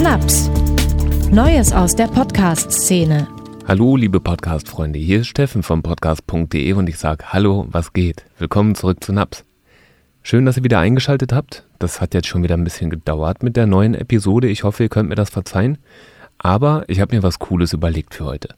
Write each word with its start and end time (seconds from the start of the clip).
Naps. 0.00 0.48
Neues 1.32 1.72
aus 1.72 1.96
der 1.96 2.06
Podcast-Szene. 2.06 3.26
Hallo, 3.66 3.96
liebe 3.96 4.20
Podcast-Freunde, 4.20 5.00
hier 5.00 5.22
ist 5.22 5.26
Steffen 5.26 5.64
vom 5.64 5.82
Podcast.de 5.82 6.72
und 6.74 6.88
ich 6.88 6.98
sage 6.98 7.32
Hallo, 7.32 7.66
was 7.70 7.92
geht? 7.92 8.24
Willkommen 8.38 8.76
zurück 8.76 9.02
zu 9.02 9.12
Naps. 9.12 9.44
Schön, 10.22 10.46
dass 10.46 10.56
ihr 10.56 10.62
wieder 10.62 10.78
eingeschaltet 10.78 11.32
habt. 11.32 11.66
Das 11.80 12.00
hat 12.00 12.14
jetzt 12.14 12.28
schon 12.28 12.44
wieder 12.44 12.56
ein 12.56 12.62
bisschen 12.62 12.90
gedauert 12.90 13.42
mit 13.42 13.56
der 13.56 13.66
neuen 13.66 13.94
Episode. 13.94 14.46
Ich 14.48 14.62
hoffe, 14.62 14.84
ihr 14.84 14.88
könnt 14.88 15.08
mir 15.08 15.16
das 15.16 15.30
verzeihen. 15.30 15.78
Aber 16.38 16.84
ich 16.86 17.00
habe 17.00 17.16
mir 17.16 17.24
was 17.24 17.40
Cooles 17.40 17.72
überlegt 17.72 18.14
für 18.14 18.24
heute. 18.24 18.50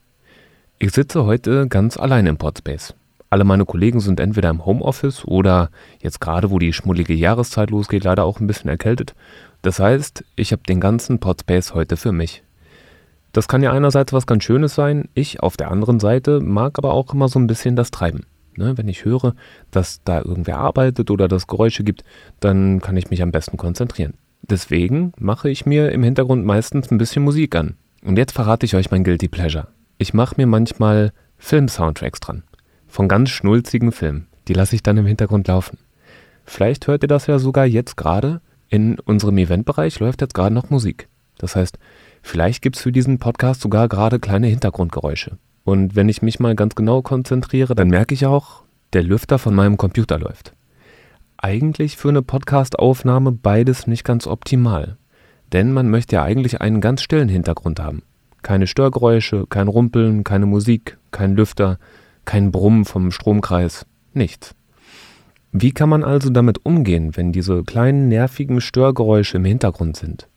Ich 0.79 0.93
sitze 0.93 1.25
heute 1.25 1.69
ganz 1.69 1.96
allein 1.96 2.27
im 2.27 2.37
Podspace. 2.37 2.95
Alle 3.31 3.45
meine 3.45 3.67
Kollegen 3.67 4.01
sind 4.01 4.21
entweder 4.21 4.49
im 4.49 4.65
Homeoffice 4.65 5.25
oder 5.27 5.71
jetzt 6.01 6.21
gerade, 6.21 6.51
wo 6.51 6.59
die 6.59 6.73
schmuddelige 6.73 7.15
Jahreszeit 7.15 7.71
losgeht, 7.71 8.05
leider 8.05 8.25
auch 8.25 8.41
ein 8.41 8.47
bisschen 8.47 8.71
erkältet. 8.71 9.15
Das 9.63 9.81
heißt, 9.81 10.25
ich 10.36 10.53
habe 10.53 10.63
den 10.69 10.81
ganzen 10.81 11.19
Podspace 11.19 11.75
heute 11.75 11.96
für 11.96 12.13
mich. 12.13 12.43
Das 13.33 13.46
kann 13.46 13.63
ja 13.63 13.72
einerseits 13.72 14.13
was 14.13 14.27
ganz 14.27 14.45
Schönes 14.45 14.75
sein, 14.75 15.09
ich 15.14 15.41
auf 15.41 15.57
der 15.57 15.71
anderen 15.71 16.00
Seite 16.00 16.41
mag 16.41 16.79
aber 16.79 16.95
auch 16.95 17.13
immer 17.13 17.29
so 17.29 17.39
ein 17.39 17.46
bisschen 17.46 17.77
das 17.77 17.91
Treiben. 17.91 18.25
Ne, 18.57 18.77
wenn 18.77 18.89
ich 18.89 19.05
höre, 19.05 19.35
dass 19.71 20.03
da 20.03 20.21
irgendwer 20.21 20.58
arbeitet 20.58 21.13
oder 21.13 21.29
das 21.29 21.47
Geräusche 21.47 21.85
gibt, 21.85 22.03
dann 22.41 22.81
kann 22.81 22.97
ich 22.97 23.08
mich 23.08 23.22
am 23.22 23.31
besten 23.31 23.57
konzentrieren. 23.57 24.14
Deswegen 24.43 25.13
mache 25.19 25.49
ich 25.49 25.67
mir 25.67 25.93
im 25.93 26.03
Hintergrund 26.03 26.45
meistens 26.45 26.91
ein 26.91 26.99
bisschen 26.99 27.22
Musik 27.22 27.55
an. 27.55 27.77
Und 28.05 28.19
jetzt 28.19 28.33
verrate 28.33 28.67
ich 28.67 28.75
euch 28.75 28.91
mein 28.91 29.05
Guilty 29.05 29.29
Pleasure. 29.29 29.69
Ich 29.99 30.14
mache 30.14 30.35
mir 30.39 30.47
manchmal 30.47 31.13
Film-Soundtracks 31.39 32.19
dran. 32.19 32.42
Von 32.89 33.06
ganz 33.06 33.31
schnulzigen 33.31 33.92
Filmen. 33.92 34.27
Die 34.48 34.55
lasse 34.55 34.75
ich 34.75 34.83
dann 34.83 34.97
im 34.97 35.06
Hintergrund 35.06 35.47
laufen. 35.47 35.78
Vielleicht 36.45 36.87
hört 36.87 37.05
ihr 37.05 37.09
das 37.09 37.27
ja 37.27 37.39
sogar 37.39 37.67
jetzt 37.67 37.97
gerade. 37.97 38.41
In 38.70 38.98
unserem 38.98 39.39
Eventbereich 39.39 40.01
läuft 40.01 40.23
jetzt 40.23 40.34
gerade 40.34 40.55
noch 40.55 40.70
Musik. 40.70 41.09
Das 41.37 41.55
heißt, 41.55 41.78
vielleicht 42.22 42.62
gibt 42.62 42.77
es 42.77 42.83
für 42.83 42.92
diesen 42.92 43.19
Podcast 43.19 43.61
sogar 43.61 43.89
gerade 43.89 44.19
kleine 44.19 44.47
Hintergrundgeräusche. 44.48 45.39
Und 45.64 45.95
wenn 45.95 46.08
ich 46.08 46.22
mich 46.22 46.41
mal 46.41 46.55
ganz 46.56 46.75
genau 46.75 47.03
konzentriere, 47.03 47.75
dann 47.75 47.89
merke 47.89 48.14
ich 48.14 48.27
auch, 48.27 48.62
der 48.95 49.02
Lüfter 49.02 49.39
von 49.39 49.55
meinem 49.55 49.77
Computer 49.77 50.19
läuft. 50.19 50.55
Eigentlich 51.36 51.97
für 51.97 52.08
eine 52.08 52.23
Podcast-Aufnahme 52.23 53.33
beides 53.33 53.86
nicht 53.86 54.02
ganz 54.02 54.27
optimal. 54.27 54.97
Denn 55.52 55.73
man 55.73 55.91
möchte 55.91 56.17
ja 56.17 56.23
eigentlich 56.23 56.61
einen 56.61 56.80
ganz 56.80 57.02
stillen 57.02 57.28
Hintergrund 57.28 57.80
haben. 57.80 58.02
Keine 58.42 58.67
Störgeräusche, 58.67 59.47
kein 59.48 59.69
Rumpeln, 59.69 60.25
keine 60.25 60.47
Musik, 60.47 60.98
kein 61.11 61.36
Lüfter, 61.36 61.78
kein 62.28 62.52
Brummen 62.52 62.84
vom 62.84 63.10
Stromkreis, 63.10 63.86
nichts. 64.12 64.54
Wie 65.50 65.72
kann 65.72 65.88
man 65.88 66.04
also 66.04 66.28
damit 66.28 66.66
umgehen, 66.66 67.16
wenn 67.16 67.32
diese 67.32 67.64
kleinen 67.64 68.08
nervigen 68.08 68.60
Störgeräusche 68.60 69.38
im 69.38 69.46
Hintergrund 69.46 69.96
sind? 69.96 70.28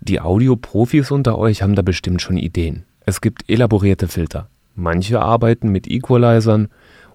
Die 0.00 0.20
Audioprofis 0.20 1.12
unter 1.12 1.38
euch 1.38 1.62
haben 1.62 1.76
da 1.76 1.82
bestimmt 1.82 2.22
schon 2.22 2.36
Ideen. 2.36 2.86
Es 3.04 3.20
gibt 3.20 3.48
elaborierte 3.48 4.08
Filter. 4.08 4.48
Manche 4.74 5.20
arbeiten 5.20 5.68
mit 5.68 5.88
Equalizern 5.88 6.66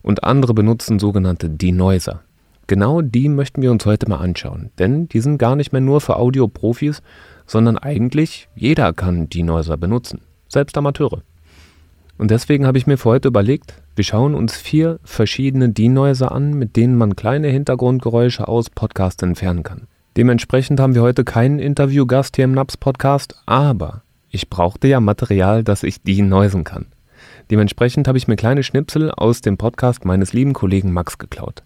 und 0.02 0.24
andere 0.24 0.54
benutzen 0.54 0.98
sogenannte 0.98 1.50
Denoiser. 1.50 2.22
Genau 2.68 3.02
die 3.02 3.28
möchten 3.28 3.62
wir 3.62 3.72
uns 3.72 3.86
heute 3.86 4.08
mal 4.08 4.20
anschauen, 4.20 4.72
denn 4.80 5.10
die 5.10 5.20
sind 5.20 5.38
gar 5.38 5.58
nicht 5.58 5.74
mehr 5.74 5.82
nur 5.82 6.00
für 6.00 6.16
Audioprofis, 6.16 7.02
sondern 7.46 7.78
eigentlich 7.78 8.48
jeder 8.56 8.94
kann 8.94 9.28
Denoiser 9.28 9.76
benutzen, 9.76 10.22
selbst 10.48 10.78
Amateure. 10.78 11.24
Und 12.22 12.30
deswegen 12.30 12.68
habe 12.68 12.78
ich 12.78 12.86
mir 12.86 13.00
für 13.00 13.10
heute 13.10 13.30
überlegt, 13.30 13.74
wir 13.96 14.04
schauen 14.04 14.36
uns 14.36 14.56
vier 14.56 15.00
verschiedene 15.04 15.70
Denoiser 15.70 16.32
an, 16.32 16.54
mit 16.54 16.76
denen 16.76 16.96
man 16.96 17.16
kleine 17.16 17.48
Hintergrundgeräusche 17.48 18.48
aus 18.48 18.70
Podcasts 18.70 19.24
entfernen 19.24 19.64
kann. 19.64 19.88
Dementsprechend 20.18 20.80
haben 20.80 20.94
wir 20.94 21.02
heute 21.02 21.24
keinen 21.24 21.58
Interviewgast 21.58 22.36
hier 22.36 22.46
im 22.46 22.52
Naps 22.52 22.78
Podcast, 22.78 23.42
aber 23.48 24.04
ich 24.30 24.52
brauchte 24.52 24.88
ja 24.88 25.00
Material, 25.00 25.64
das 25.64 25.82
ich 25.82 26.04
denoisen 26.04 26.64
kann. 26.64 26.86
Dementsprechend 27.50 28.08
habe 28.08 28.20
ich 28.20 28.28
mir 28.28 28.36
kleine 28.36 28.62
Schnipsel 28.62 29.10
aus 29.10 29.42
dem 29.42 29.58
Podcast 29.58 30.06
meines 30.06 30.32
lieben 30.32 30.54
Kollegen 30.54 30.94
Max 30.94 31.18
geklaut. 31.18 31.64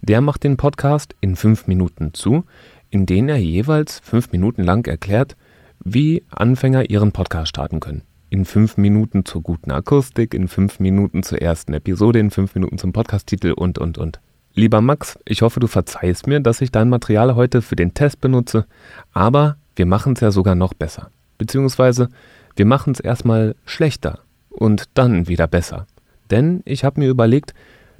Der 0.00 0.20
macht 0.20 0.44
den 0.44 0.56
Podcast 0.56 1.16
in 1.20 1.34
fünf 1.34 1.66
Minuten 1.66 2.14
zu, 2.14 2.44
in 2.88 3.04
denen 3.04 3.30
er 3.30 3.38
jeweils 3.38 3.98
fünf 3.98 4.30
Minuten 4.30 4.62
lang 4.62 4.86
erklärt, 4.86 5.36
wie 5.84 6.22
Anfänger 6.30 6.88
ihren 6.88 7.10
Podcast 7.10 7.48
starten 7.48 7.80
können 7.80 8.02
in 8.30 8.44
fünf 8.44 8.76
Minuten 8.76 9.24
zur 9.24 9.42
guten 9.42 9.70
Akustik, 9.70 10.34
in 10.34 10.48
fünf 10.48 10.80
Minuten 10.80 11.22
zur 11.22 11.40
ersten 11.40 11.72
Episode, 11.72 12.18
in 12.18 12.30
fünf 12.30 12.54
Minuten 12.54 12.78
zum 12.78 12.92
Podcasttitel 12.92 13.52
und, 13.52 13.78
und, 13.78 13.98
und. 13.98 14.20
Lieber 14.54 14.80
Max, 14.80 15.18
ich 15.24 15.42
hoffe, 15.42 15.60
du 15.60 15.66
verzeihst 15.66 16.26
mir, 16.26 16.40
dass 16.40 16.60
ich 16.60 16.72
dein 16.72 16.88
Material 16.88 17.34
heute 17.36 17.62
für 17.62 17.76
den 17.76 17.94
Test 17.94 18.20
benutze, 18.20 18.66
aber 19.12 19.56
wir 19.76 19.86
machen 19.86 20.14
es 20.14 20.20
ja 20.20 20.30
sogar 20.30 20.54
noch 20.54 20.74
besser. 20.74 21.10
Beziehungsweise 21.38 22.08
wir 22.56 22.66
machen 22.66 22.92
es 22.92 23.00
erstmal 23.00 23.54
schlechter 23.64 24.20
und 24.50 24.84
dann 24.94 25.28
wieder 25.28 25.46
besser. 25.46 25.86
Denn 26.30 26.62
ich 26.64 26.84
habe 26.84 27.00
mir 27.00 27.08
überlegt, 27.08 27.54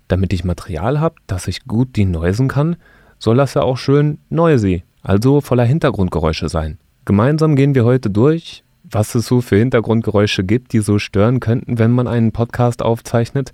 damit 0.09 0.33
ich 0.33 0.45
Material 0.45 1.01
habe, 1.01 1.17
das 1.27 1.47
ich 1.49 1.67
gut 1.67 1.97
denoisen 1.97 2.49
kann, 2.49 2.77
soll 3.19 3.37
das 3.37 3.55
ja 3.55 3.63
auch 3.63 3.77
schön 3.77 4.19
noisy, 4.29 4.83
also 5.03 5.41
voller 5.41 5.65
Hintergrundgeräusche 5.65 6.49
sein. 6.49 6.79
Gemeinsam 7.05 7.57
gehen 7.57 7.75
wir 7.75 7.85
heute 7.85 8.11
durch, 8.11 8.65
was 8.91 9.15
es 9.15 9.27
so 9.27 9.41
für 9.41 9.57
Hintergrundgeräusche 9.57 10.45
gibt, 10.45 10.73
die 10.73 10.81
so 10.81 10.99
stören 10.99 11.41
könnten, 11.41 11.79
wenn 11.79 11.93
man 11.93 12.07
einen 12.07 12.33
Podcast 12.33 12.83
aufzeichnet 12.83 13.53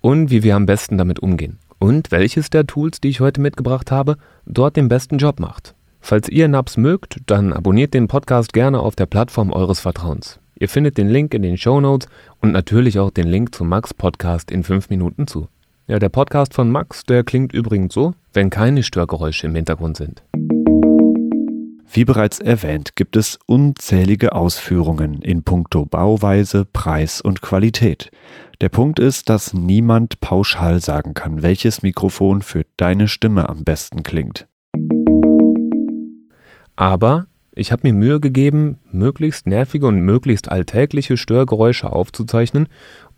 und 0.00 0.30
wie 0.30 0.42
wir 0.42 0.56
am 0.56 0.66
besten 0.66 0.98
damit 0.98 1.18
umgehen. 1.20 1.58
Und 1.78 2.10
welches 2.10 2.50
der 2.50 2.66
Tools, 2.66 3.00
die 3.00 3.08
ich 3.08 3.20
heute 3.20 3.40
mitgebracht 3.40 3.90
habe, 3.90 4.16
dort 4.46 4.76
den 4.76 4.88
besten 4.88 5.18
Job 5.18 5.40
macht. 5.40 5.74
Falls 6.00 6.28
ihr 6.28 6.48
Naps 6.48 6.76
mögt, 6.76 7.18
dann 7.26 7.52
abonniert 7.52 7.94
den 7.94 8.08
Podcast 8.08 8.52
gerne 8.52 8.80
auf 8.80 8.96
der 8.96 9.06
Plattform 9.06 9.52
eures 9.52 9.80
Vertrauens. 9.80 10.40
Ihr 10.58 10.68
findet 10.68 10.98
den 10.98 11.08
Link 11.08 11.32
in 11.34 11.42
den 11.42 11.56
Show 11.56 11.80
Notes 11.80 12.08
und 12.40 12.52
natürlich 12.52 12.98
auch 12.98 13.10
den 13.10 13.28
Link 13.28 13.54
zum 13.54 13.68
Max 13.68 13.94
Podcast 13.94 14.50
in 14.50 14.62
5 14.62 14.90
Minuten 14.90 15.26
zu. 15.26 15.48
Ja, 15.86 15.98
der 15.98 16.08
Podcast 16.10 16.54
von 16.54 16.70
Max, 16.70 17.04
der 17.04 17.24
klingt 17.24 17.52
übrigens 17.52 17.94
so, 17.94 18.14
wenn 18.32 18.50
keine 18.50 18.82
Störgeräusche 18.82 19.46
im 19.46 19.54
Hintergrund 19.54 19.96
sind. 19.96 20.22
Wie 21.92 22.04
bereits 22.04 22.38
erwähnt, 22.38 22.94
gibt 22.94 23.16
es 23.16 23.40
unzählige 23.46 24.32
Ausführungen 24.32 25.22
in 25.22 25.42
puncto 25.42 25.86
Bauweise, 25.86 26.64
Preis 26.64 27.20
und 27.20 27.42
Qualität. 27.42 28.12
Der 28.60 28.68
Punkt 28.68 29.00
ist, 29.00 29.28
dass 29.28 29.54
niemand 29.54 30.20
pauschal 30.20 30.80
sagen 30.80 31.14
kann, 31.14 31.42
welches 31.42 31.82
Mikrofon 31.82 32.42
für 32.42 32.64
deine 32.76 33.08
Stimme 33.08 33.48
am 33.48 33.64
besten 33.64 34.04
klingt. 34.04 34.46
Aber 36.76 37.26
ich 37.56 37.72
habe 37.72 37.88
mir 37.88 37.92
Mühe 37.92 38.20
gegeben, 38.20 38.78
möglichst 38.92 39.48
nervige 39.48 39.88
und 39.88 40.00
möglichst 40.00 40.48
alltägliche 40.48 41.16
Störgeräusche 41.16 41.90
aufzuzeichnen, 41.90 42.68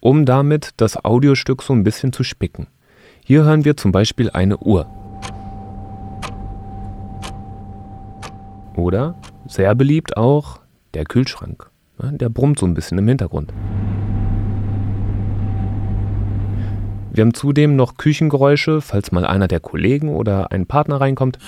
um 0.01 0.25
damit 0.25 0.71
das 0.79 1.05
Audiostück 1.05 1.63
so 1.63 1.75
ein 1.75 1.85
bisschen 1.85 2.15
zu 2.15 2.25
spicken. 2.25 2.69
Hier 3.23 3.45
hören 3.45 3.67
wir 3.67 3.77
zum 3.77 3.93
Beispiel 3.93 4.31
eine 4.31 4.57
Uhr. 4.57 5.02
Oder 8.77 9.17
sehr 9.47 9.75
beliebt 9.75 10.17
auch 10.17 10.61
der 10.95 11.05
Kühlschrank. 11.05 11.71
Der 11.99 12.29
brummt 12.29 12.59
so 12.59 12.67
ein 12.67 12.75
bisschen 12.75 12.99
im 12.99 13.07
Hintergrund. 13.07 13.53
Wir 17.13 17.23
haben 17.23 17.35
zudem 17.35 17.77
noch 17.77 17.99
Küchengeräusche, 17.99 18.81
falls 18.81 19.13
mal 19.13 19.27
einer 19.27 19.47
der 19.47 19.61
Kollegen 19.61 20.09
oder 20.09 20.51
ein 20.51 20.65
Partner 20.67 21.01
reinkommt. 21.01 21.39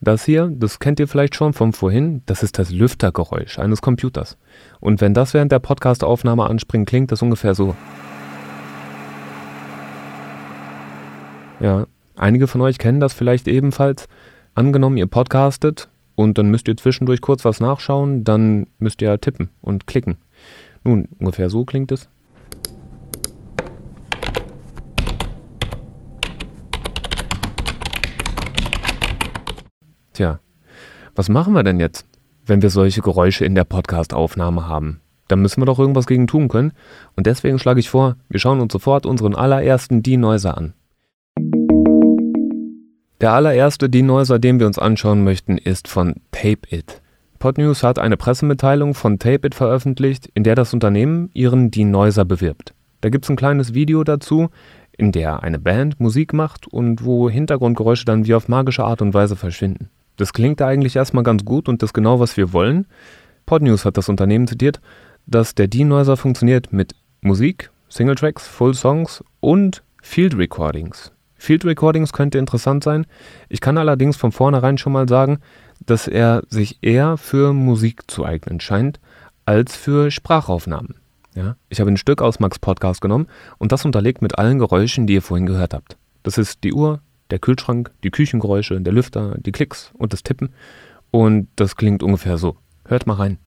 Das 0.00 0.24
hier, 0.24 0.52
das 0.54 0.78
kennt 0.78 1.00
ihr 1.00 1.08
vielleicht 1.08 1.34
schon 1.34 1.52
von 1.52 1.72
vorhin, 1.72 2.22
das 2.26 2.44
ist 2.44 2.60
das 2.60 2.70
Lüftergeräusch 2.70 3.58
eines 3.58 3.82
Computers. 3.82 4.38
Und 4.78 5.00
wenn 5.00 5.14
das 5.14 5.34
während 5.34 5.50
der 5.50 5.58
Podcastaufnahme 5.58 6.48
anspringt, 6.48 6.88
klingt 6.88 7.10
das 7.10 7.22
ungefähr 7.22 7.56
so. 7.56 7.74
Ja, 11.58 11.86
einige 12.16 12.48
von 12.48 12.60
euch 12.60 12.78
kennen 12.78 13.00
das 13.00 13.14
vielleicht 13.14 13.48
ebenfalls. 13.48 14.08
Angenommen, 14.54 14.98
ihr 14.98 15.06
podcastet 15.06 15.88
und 16.14 16.36
dann 16.36 16.50
müsst 16.50 16.68
ihr 16.68 16.76
zwischendurch 16.76 17.22
kurz 17.22 17.46
was 17.46 17.60
nachschauen, 17.60 18.24
dann 18.24 18.66
müsst 18.78 19.00
ihr 19.00 19.18
tippen 19.18 19.48
und 19.62 19.86
klicken. 19.86 20.18
Nun, 20.84 21.08
ungefähr 21.18 21.48
so 21.48 21.64
klingt 21.64 21.92
es. 21.92 22.08
Tja, 30.12 30.40
was 31.14 31.30
machen 31.30 31.54
wir 31.54 31.62
denn 31.62 31.80
jetzt, 31.80 32.06
wenn 32.44 32.60
wir 32.60 32.70
solche 32.70 33.00
Geräusche 33.00 33.46
in 33.46 33.54
der 33.54 33.64
Podcastaufnahme 33.64 34.68
haben? 34.68 35.00
Da 35.28 35.36
müssen 35.36 35.60
wir 35.60 35.66
doch 35.66 35.78
irgendwas 35.78 36.06
gegen 36.06 36.26
tun 36.26 36.48
können. 36.48 36.72
Und 37.16 37.26
deswegen 37.26 37.58
schlage 37.58 37.80
ich 37.80 37.90
vor, 37.90 38.16
wir 38.28 38.38
schauen 38.40 38.60
uns 38.60 38.72
sofort 38.72 39.06
unseren 39.06 39.34
allerersten 39.34 40.02
Denoiser 40.02 40.56
an. 40.56 40.74
Der 43.22 43.32
allererste 43.32 43.88
Denoiser, 43.88 44.38
den 44.38 44.60
wir 44.60 44.66
uns 44.66 44.78
anschauen 44.78 45.24
möchten, 45.24 45.56
ist 45.56 45.88
von 45.88 46.16
Tape 46.32 46.68
It. 46.68 47.00
Podnews 47.38 47.82
hat 47.82 47.98
eine 47.98 48.18
Pressemitteilung 48.18 48.92
von 48.92 49.18
Tapeit 49.18 49.54
veröffentlicht, 49.54 50.28
in 50.34 50.44
der 50.44 50.54
das 50.54 50.74
Unternehmen 50.74 51.30
ihren 51.32 51.70
Denoiser 51.70 52.26
bewirbt. 52.26 52.74
Da 53.00 53.08
gibt 53.08 53.24
es 53.24 53.30
ein 53.30 53.36
kleines 53.36 53.72
Video 53.72 54.04
dazu, 54.04 54.50
in 54.98 55.12
der 55.12 55.42
eine 55.42 55.58
Band 55.58 55.98
Musik 55.98 56.34
macht 56.34 56.66
und 56.66 57.06
wo 57.06 57.30
Hintergrundgeräusche 57.30 58.04
dann 58.04 58.26
wie 58.26 58.34
auf 58.34 58.48
magische 58.48 58.84
Art 58.84 59.00
und 59.00 59.14
Weise 59.14 59.36
verschwinden. 59.36 59.88
Das 60.16 60.34
klingt 60.34 60.60
eigentlich 60.60 60.96
erstmal 60.96 61.24
ganz 61.24 61.46
gut 61.46 61.70
und 61.70 61.82
das 61.82 61.94
genau, 61.94 62.20
was 62.20 62.36
wir 62.36 62.52
wollen. 62.52 62.86
Podnews 63.46 63.86
hat 63.86 63.96
das 63.96 64.10
Unternehmen 64.10 64.46
zitiert, 64.46 64.82
dass 65.24 65.54
der 65.54 65.68
Denoiser 65.68 66.18
funktioniert 66.18 66.70
mit 66.70 66.94
Musik, 67.22 67.70
Singletracks, 67.88 68.46
Full 68.46 68.74
Songs 68.74 69.24
und 69.40 69.82
Field 70.02 70.36
Recordings. 70.36 71.12
Field 71.46 71.64
Recordings 71.64 72.12
könnte 72.12 72.38
interessant 72.38 72.82
sein. 72.82 73.06
Ich 73.48 73.60
kann 73.60 73.78
allerdings 73.78 74.16
von 74.16 74.32
vornherein 74.32 74.78
schon 74.78 74.92
mal 74.92 75.08
sagen, 75.08 75.38
dass 75.84 76.08
er 76.08 76.42
sich 76.48 76.78
eher 76.82 77.16
für 77.16 77.52
Musik 77.52 78.10
zu 78.10 78.24
eignen 78.24 78.58
scheint 78.58 78.98
als 79.44 79.76
für 79.76 80.10
Sprachaufnahmen. 80.10 80.96
Ja? 81.36 81.54
Ich 81.68 81.78
habe 81.78 81.88
ein 81.88 81.98
Stück 81.98 82.20
aus 82.20 82.40
Max 82.40 82.58
Podcast 82.58 83.00
genommen 83.00 83.28
und 83.58 83.70
das 83.70 83.84
unterlegt 83.84 84.22
mit 84.22 84.38
allen 84.38 84.58
Geräuschen, 84.58 85.06
die 85.06 85.14
ihr 85.14 85.22
vorhin 85.22 85.46
gehört 85.46 85.72
habt. 85.72 85.96
Das 86.24 86.36
ist 86.36 86.64
die 86.64 86.72
Uhr, 86.72 87.00
der 87.30 87.38
Kühlschrank, 87.38 87.92
die 88.02 88.10
Küchengeräusche, 88.10 88.80
der 88.80 88.92
Lüfter, 88.92 89.36
die 89.38 89.52
Klicks 89.52 89.92
und 89.94 90.12
das 90.12 90.24
Tippen. 90.24 90.50
Und 91.12 91.46
das 91.54 91.76
klingt 91.76 92.02
ungefähr 92.02 92.38
so. 92.38 92.56
Hört 92.86 93.06
mal 93.06 93.14
rein. 93.14 93.38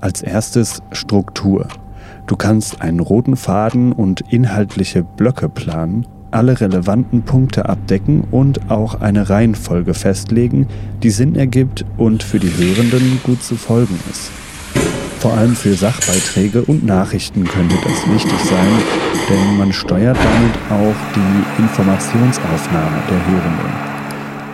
Als 0.00 0.22
erstes 0.22 0.80
Struktur. 0.92 1.66
Du 2.26 2.36
kannst 2.36 2.80
einen 2.80 3.00
roten 3.00 3.36
Faden 3.36 3.92
und 3.92 4.22
inhaltliche 4.32 5.02
Blöcke 5.02 5.50
planen, 5.50 6.06
alle 6.30 6.58
relevanten 6.60 7.22
Punkte 7.22 7.68
abdecken 7.68 8.24
und 8.30 8.70
auch 8.70 9.00
eine 9.00 9.28
Reihenfolge 9.28 9.94
festlegen, 9.94 10.66
die 11.02 11.10
Sinn 11.10 11.36
ergibt 11.36 11.84
und 11.96 12.22
für 12.22 12.38
die 12.38 12.50
Hörenden 12.56 13.20
gut 13.22 13.42
zu 13.42 13.56
folgen 13.56 13.98
ist. 14.10 14.30
Vor 15.20 15.34
allem 15.34 15.54
für 15.54 15.74
Sachbeiträge 15.74 16.62
und 16.62 16.84
Nachrichten 16.84 17.44
könnte 17.44 17.76
das 17.76 18.12
wichtig 18.12 18.38
sein, 18.40 18.68
denn 19.30 19.58
man 19.58 19.72
steuert 19.72 20.16
damit 20.16 20.54
auch 20.70 20.96
die 21.14 21.62
Informationsaufnahme 21.62 23.02
der 23.10 23.26
Hörenden. 23.26 23.94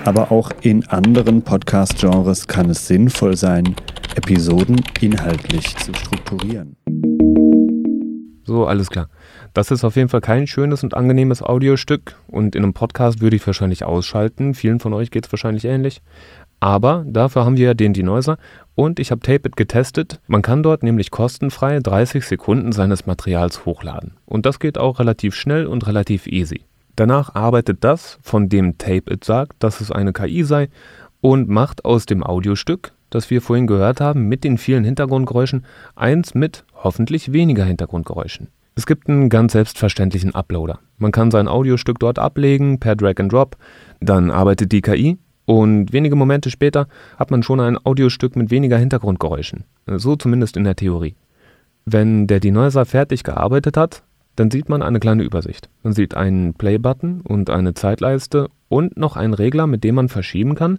Aber 0.05 0.33
auch 0.33 0.51
in 0.63 0.87
anderen 0.89 1.43
Podcast-Genres 1.43 2.47
kann 2.47 2.71
es 2.71 2.87
sinnvoll 2.87 3.37
sein, 3.37 3.75
Episoden 4.17 4.81
inhaltlich 5.01 5.77
zu 5.77 5.93
strukturieren. 5.95 6.77
So, 8.51 8.67
alles 8.67 8.91
klar. 8.91 9.09
Das 9.55 9.71
ist 9.71 9.85
auf 9.85 9.95
jeden 9.95 10.09
Fall 10.09 10.21
kein 10.21 10.49
schönes 10.49 10.83
und 10.83 10.95
angenehmes 10.95 11.41
Audiostück 11.41 12.17
und 12.27 12.57
in 12.57 12.65
einem 12.65 12.73
Podcast 12.73 13.21
würde 13.21 13.37
ich 13.37 13.47
wahrscheinlich 13.47 13.85
ausschalten. 13.85 14.55
Vielen 14.55 14.81
von 14.81 14.93
euch 14.93 15.13
geht 15.13 15.27
es 15.27 15.33
wahrscheinlich 15.33 15.67
ähnlich. 15.67 16.03
Aber 16.59 17.05
dafür 17.07 17.45
haben 17.45 17.57
wir 17.57 17.67
ja 17.67 17.75
den 17.75 17.93
Denoiser 17.93 18.39
und 18.75 18.99
ich 18.99 19.13
habe 19.13 19.21
Tapeit 19.21 19.55
getestet. 19.55 20.21
Man 20.27 20.43
kann 20.43 20.65
dort 20.65 20.83
nämlich 20.83 21.13
kostenfrei 21.13 21.79
30 21.79 22.25
Sekunden 22.25 22.73
seines 22.73 23.07
Materials 23.07 23.67
hochladen. 23.67 24.17
Und 24.27 24.47
das 24.47 24.59
geht 24.59 24.79
auch 24.79 24.99
relativ 24.99 25.37
schnell 25.37 25.69
und 25.69 25.87
relativ 25.87 26.27
easy. 26.27 26.63
Danach 26.97 27.37
arbeitet 27.37 27.85
das, 27.85 28.19
von 28.21 28.49
dem 28.49 28.79
Tapeit 28.79 29.23
sagt, 29.23 29.63
dass 29.63 29.81
es 29.81 29.93
eine 29.93 30.13
KI 30.13 30.43
sei, 30.43 30.71
und 31.21 31.49
macht 31.49 31.85
aus 31.85 32.05
dem 32.05 32.25
Audiostück, 32.25 32.95
das 33.11 33.31
wir 33.31 33.43
vorhin 33.43 33.67
gehört 33.67 34.01
haben, 34.01 34.29
mit 34.29 34.45
den 34.45 34.59
vielen 34.59 34.85
Hintergrundgeräuschen, 34.85 35.65
eins 35.95 36.35
mit 36.35 36.65
hoffentlich 36.75 37.33
weniger 37.33 37.65
Hintergrundgeräuschen. 37.65 38.49
Es 38.77 38.87
gibt 38.87 39.09
einen 39.09 39.29
ganz 39.29 39.53
selbstverständlichen 39.53 40.35
Uploader. 40.35 40.79
Man 40.97 41.13
kann 41.13 41.31
sein 41.31 41.49
Audiostück 41.49 41.99
dort 41.99 42.19
ablegen 42.19 42.81
per 42.81 42.97
Drag 42.97 43.19
and 43.19 43.33
Drop, 43.33 43.57
dann 44.01 44.31
arbeitet 44.31 44.73
die 44.73 44.81
KI 44.81 45.19
und 45.45 45.93
wenige 45.93 46.17
Momente 46.17 46.51
später 46.51 46.87
hat 47.19 47.31
man 47.31 47.43
schon 47.43 47.61
ein 47.61 47.77
Audiostück 47.85 48.37
mit 48.37 48.51
weniger 48.51 48.79
Hintergrundgeräuschen. 48.79 49.65
So 49.87 50.17
zumindest 50.17 50.57
in 50.57 50.65
der 50.65 50.77
Theorie. 50.77 51.17
Wenn 51.85 52.27
der 52.27 52.41
Denoiser 52.41 52.87
fertig 52.87 53.25
gearbeitet 53.25 53.77
hat, 53.77 54.05
dann 54.37 54.51
sieht 54.51 54.69
man 54.69 54.81
eine 54.81 55.01
kleine 55.01 55.25
Übersicht. 55.25 55.69
Man 55.83 55.93
sieht 55.93 56.15
einen 56.15 56.55
Play-Button 56.55 57.21
und 57.23 57.51
eine 57.51 57.75
Zeitleiste 57.75 58.49
und 58.69 58.97
noch 58.97 59.17
einen 59.17 59.35
Regler, 59.35 59.67
mit 59.67 59.83
dem 59.83 59.97
man 59.97 60.09
verschieben 60.09 60.55
kann, 60.55 60.79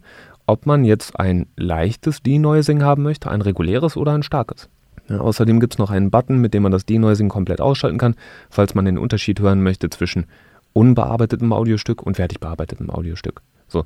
ob 0.52 0.66
man 0.66 0.84
jetzt 0.84 1.20
ein 1.20 1.48
leichtes 1.56 2.22
Denoising 2.22 2.84
haben 2.84 3.04
möchte, 3.04 3.32
ein 3.32 3.42
reguläres 3.42 3.96
oder 3.96 4.14
ein 4.14 4.24
starkes. 4.24 4.70
Ja, 5.08 5.20
außerdem 5.20 5.60
gibt 5.60 5.76
es 5.76 5.80
noch 5.80 5.92
einen 5.92 6.12
Button, 6.12 6.40
mit 6.40 6.54
dem 6.54 6.64
man 6.64 6.72
das 6.72 6.86
Denoising 6.86 7.30
komplett 7.30 7.62
ausschalten 7.62 7.98
kann, 7.98 8.16
falls 8.50 8.76
man 8.76 8.86
den 8.86 8.98
Unterschied 8.98 9.40
hören 9.40 9.64
möchte 9.64 9.90
zwischen 9.90 10.26
unbearbeitetem 10.74 11.52
Audiostück 11.54 12.04
und 12.04 12.16
fertig 12.18 12.40
bearbeitetem 12.40 12.90
Audiostück. 12.90 13.42
So, 13.68 13.86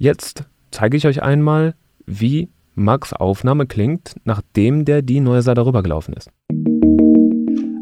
Jetzt 0.00 0.44
zeige 0.70 0.96
ich 0.96 1.08
euch 1.08 1.24
einmal, 1.24 1.74
wie 2.06 2.50
Max 2.76 3.12
Aufnahme 3.12 3.66
klingt, 3.66 4.14
nachdem 4.22 4.84
der 4.84 5.02
Denoiser 5.02 5.54
darüber 5.54 5.82
gelaufen 5.82 6.14
ist. 6.14 6.30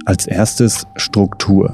Als 0.07 0.27
erstes 0.27 0.87
Struktur. 0.97 1.73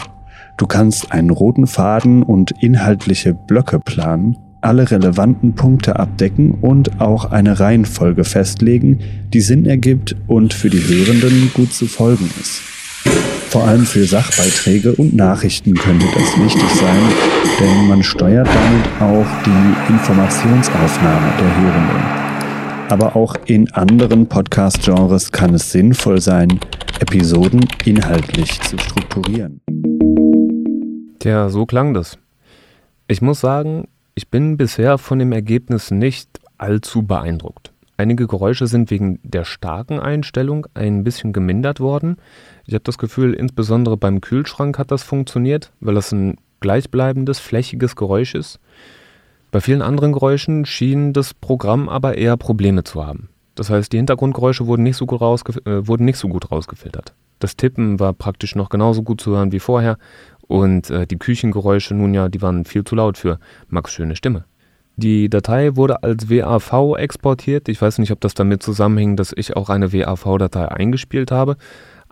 Du 0.59 0.67
kannst 0.67 1.13
einen 1.13 1.31
roten 1.31 1.69
Faden 1.69 2.25
und 2.25 2.51
inhaltliche 2.61 3.35
Blöcke 3.35 3.79
planen, 3.79 4.37
alle 4.63 4.91
relevanten 4.91 5.55
Punkte 5.55 5.99
abdecken 5.99 6.53
und 6.61 7.01
auch 7.01 7.27
eine 7.27 7.61
Reihenfolge 7.61 8.25
festlegen, 8.25 9.01
die 9.33 9.41
Sinn 9.41 9.67
ergibt 9.67 10.17
und 10.27 10.55
für 10.55 10.71
die 10.71 10.83
Hörenden 10.83 11.51
gut 11.55 11.73
zu 11.73 11.87
folgen 11.87 12.31
ist. 12.41 12.63
Vor 13.51 13.65
allem 13.69 13.85
für 13.85 14.05
Sachbeiträge 14.05 14.95
und 14.95 15.15
Nachrichten 15.15 15.75
könnte 15.75 16.07
das 16.15 16.43
wichtig 16.43 16.71
sein, 16.71 17.03
denn 17.61 17.89
man 17.89 18.03
steuert 18.03 18.49
damit 18.49 18.87
auch 18.99 19.27
die 19.45 19.93
Informationsaufnahme 19.93 21.33
der 21.39 21.57
Hörenden. 21.61 22.23
Aber 22.89 23.17
auch 23.17 23.37
in 23.47 23.71
anderen 23.73 24.27
Podcast-Genres 24.27 25.33
kann 25.33 25.55
es 25.55 25.71
sinnvoll 25.71 26.21
sein, 26.21 26.61
Episoden 27.01 27.61
inhaltlich 27.85 28.61
zu 28.61 28.79
strukturieren. 28.79 29.61
Tja, 31.19 31.49
so 31.51 31.67
klang 31.67 31.95
das. 31.95 32.17
Ich 33.09 33.21
muss 33.21 33.41
sagen, 33.41 33.87
ich 34.15 34.29
bin 34.29 34.57
bisher 34.57 34.99
von 34.99 35.19
dem 35.19 35.33
Ergebnis 35.33 35.91
nicht 35.91 36.41
allzu 36.59 37.03
beeindruckt. 37.03 37.73
Einige 37.97 38.27
Geräusche 38.27 38.67
sind 38.67 38.91
wegen 38.91 39.21
der 39.23 39.45
starken 39.45 40.01
Einstellung 40.01 40.67
ein 40.75 41.05
bisschen 41.05 41.33
gemindert 41.33 41.81
worden. 41.81 42.17
Ich 42.67 42.75
habe 42.75 42.85
das 42.85 42.99
Gefühl, 42.99 43.35
insbesondere 43.35 43.97
beim 43.97 44.21
Kühlschrank 44.21 44.79
hat 44.79 44.91
das 44.91 45.03
funktioniert, 45.03 45.73
weil 45.81 45.95
das 45.95 46.13
ein 46.13 46.37
gleichbleibendes, 46.61 47.39
flächiges 47.39 47.97
Geräusch 47.97 48.35
ist. 48.35 48.59
Bei 49.51 49.61
vielen 49.61 49.83
anderen 49.83 50.13
Geräuschen 50.13 50.65
schien 50.65 51.13
das 51.13 51.35
Programm 51.35 51.89
aber 51.89 52.17
eher 52.17 52.37
Probleme 52.37 52.85
zu 52.85 53.05
haben. 53.05 53.29
Das 53.55 53.69
heißt, 53.69 53.93
die 53.93 53.99
Hintergrundgeräusche 53.99 54.67
wurden 54.67 54.83
nicht 54.83 54.97
so 54.97 55.05
gut, 55.05 55.21
äh, 55.21 55.87
wurden 55.87 56.05
nicht 56.07 56.17
so 56.17 56.29
gut 56.29 56.51
rausgefiltert. 56.51 57.13
Das 57.39 57.57
Tippen 57.57 58.01
war 58.01 58.15
praktisch 58.15 58.55
noch 58.55 58.71
genauso 58.71 59.03
gut 59.03 59.21
zu 59.21 59.33
hören 59.33 59.53
wie 59.53 59.61
vorher 59.61 59.99
und 60.43 60.91
äh, 60.91 61.07
die 61.07 61.19
Küchengeräusche 61.19 61.95
nun 61.95 62.15
ja, 62.15 62.29
die 62.29 62.43
waren 62.43 62.65
viel 62.65 62.85
zu 62.85 62.95
laut 62.95 63.19
für 63.19 63.39
Max 63.69 63.93
schöne 63.93 64.17
Stimme. 64.17 64.45
Die 64.97 65.31
Datei 65.31 65.75
wurde 65.77 66.03
als 66.03 66.29
WAV 66.29 66.97
exportiert. 66.99 67.69
Ich 67.69 67.81
weiß 67.81 67.99
nicht, 67.99 68.13
ob 68.13 68.21
das 68.21 68.35
damit 68.35 68.63
zusammenhing, 68.63 69.17
dass 69.17 69.33
ich 69.35 69.57
auch 69.57 69.71
eine 69.71 69.93
WAV-Datei 69.93 70.69
eingespielt 70.69 71.31
habe, 71.31 71.57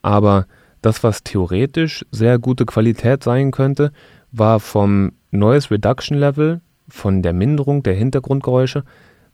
aber 0.02 0.46
das, 0.80 1.04
was 1.04 1.22
theoretisch 1.22 2.06
sehr 2.10 2.38
gute 2.38 2.64
Qualität 2.64 3.22
sein 3.22 3.50
könnte, 3.50 3.92
war 4.32 4.60
vom 4.60 5.12
Noise 5.30 5.72
Reduction 5.72 6.16
Level, 6.16 6.62
von 6.88 7.22
der 7.22 7.34
Minderung 7.34 7.82
der 7.82 7.94
Hintergrundgeräusche, 7.94 8.84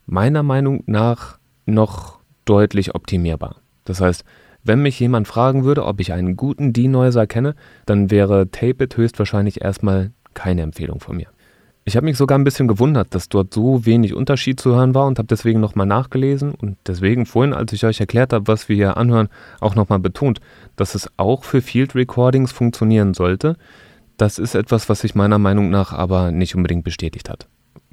meiner 0.07 0.43
Meinung 0.43 0.83
nach 0.87 1.39
noch 1.65 2.19
deutlich 2.45 2.95
optimierbar. 2.95 3.57
Das 3.85 4.01
heißt, 4.01 4.25
wenn 4.67 4.83
mich 4.83 4.99
jemand 4.99 5.29
fragen 5.29 5.65
würde, 5.65 5.85
ob 5.85 6.01
ich 6.01 6.13
einen 6.13 6.37
guten 6.37 6.73
Denoiser 6.73 7.27
kenne, 7.27 7.55
dann 7.87 8.11
wäre 8.11 8.51
Tape-It 8.51 8.97
höchstwahrscheinlich 8.97 9.63
erstmal 9.63 10.11
keine 10.35 10.63
Empfehlung 10.63 11.01
von 11.01 11.17
mir. 11.17 11.29
Ich 11.89 11.97
habe 11.97 12.05
mich 12.05 12.17
sogar 12.17 12.37
ein 12.37 12.43
bisschen 12.43 12.67
gewundert, 12.67 13.15
dass 13.15 13.29
dort 13.29 13.55
so 13.55 13.87
wenig 13.87 14.13
Unterschied 14.13 14.59
zu 14.59 14.75
hören 14.75 14.93
war 14.93 15.07
und 15.07 15.19
habe 15.19 15.29
deswegen 15.29 15.61
nochmal 15.61 15.87
nachgelesen 15.87 16.53
und 16.53 16.77
deswegen 16.85 17.27
vorhin, 17.27 17.55
als 17.55 17.73
ich 17.73 17.85
euch 17.87 18.01
erklärt 18.01 18.33
habe, 18.33 18.49
was 18.49 18.69
wir 18.69 18.75
hier 18.75 18.97
anhören, 18.97 19.29
auch 19.61 19.77
nochmal 19.77 20.01
betont, 20.01 20.41
dass 20.75 20.97
es 20.97 21.09
auch 21.17 21.45
für 21.45 21.63
Field 21.63 21.95
Recordings 21.95 22.51
funktionieren 22.51 23.15
sollte. 23.15 23.57
Das 24.17 24.41
ist 24.41 24.57
etwas, 24.57 24.89
was 24.89 25.01
sich 25.01 25.15
meiner 25.15 25.39
Meinung 25.39 25.71
nach 25.71 25.93
aber 25.93 26.33
nicht 26.33 26.57
unbedingt 26.57 26.83
bestätigt 26.83 27.31
hat. 27.31 27.47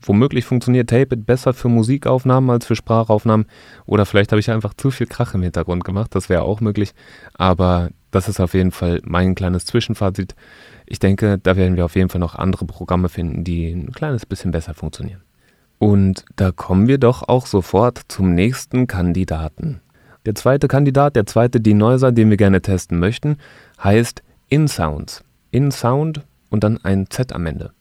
Womöglich 0.05 0.45
funktioniert 0.45 0.89
Tape-It 0.89 1.25
besser 1.25 1.53
für 1.53 1.69
Musikaufnahmen 1.69 2.49
als 2.49 2.65
für 2.65 2.75
Sprachaufnahmen 2.75 3.45
oder 3.85 4.05
vielleicht 4.05 4.31
habe 4.31 4.39
ich 4.39 4.51
einfach 4.51 4.73
zu 4.73 4.91
viel 4.91 5.07
Krach 5.07 5.33
im 5.33 5.43
Hintergrund 5.43 5.83
gemacht, 5.83 6.13
das 6.13 6.29
wäre 6.29 6.43
auch 6.43 6.61
möglich, 6.61 6.93
aber 7.33 7.89
das 8.11 8.27
ist 8.27 8.39
auf 8.39 8.53
jeden 8.53 8.71
Fall 8.71 9.01
mein 9.03 9.33
kleines 9.33 9.65
Zwischenfazit 9.65 10.35
ich 10.85 10.99
denke, 10.99 11.39
da 11.39 11.55
werden 11.55 11.75
wir 11.75 11.85
auf 11.85 11.95
jeden 11.95 12.09
Fall 12.09 12.19
noch 12.19 12.35
andere 12.35 12.65
Programme 12.65 13.09
finden, 13.09 13.43
die 13.43 13.71
ein 13.71 13.91
kleines 13.91 14.25
bisschen 14.25 14.51
besser 14.51 14.73
funktionieren. 14.73 15.21
Und 15.79 16.25
da 16.35 16.51
kommen 16.51 16.87
wir 16.87 16.97
doch 16.97 17.27
auch 17.27 17.45
sofort 17.45 18.01
zum 18.07 18.33
nächsten 18.33 18.87
Kandidaten. 18.87 19.81
Der 20.25 20.35
zweite 20.35 20.67
Kandidat, 20.67 21.15
der 21.15 21.25
zweite 21.25 21.59
Denoiser, 21.59 22.11
den 22.11 22.29
wir 22.29 22.37
gerne 22.37 22.61
testen 22.61 22.99
möchten, 22.99 23.37
heißt 23.83 24.23
InSounds. 24.49 25.23
InSound 25.51 26.21
und 26.49 26.63
dann 26.63 26.77
ein 26.83 27.09
Z 27.09 27.33
am 27.33 27.45
Ende. 27.45 27.71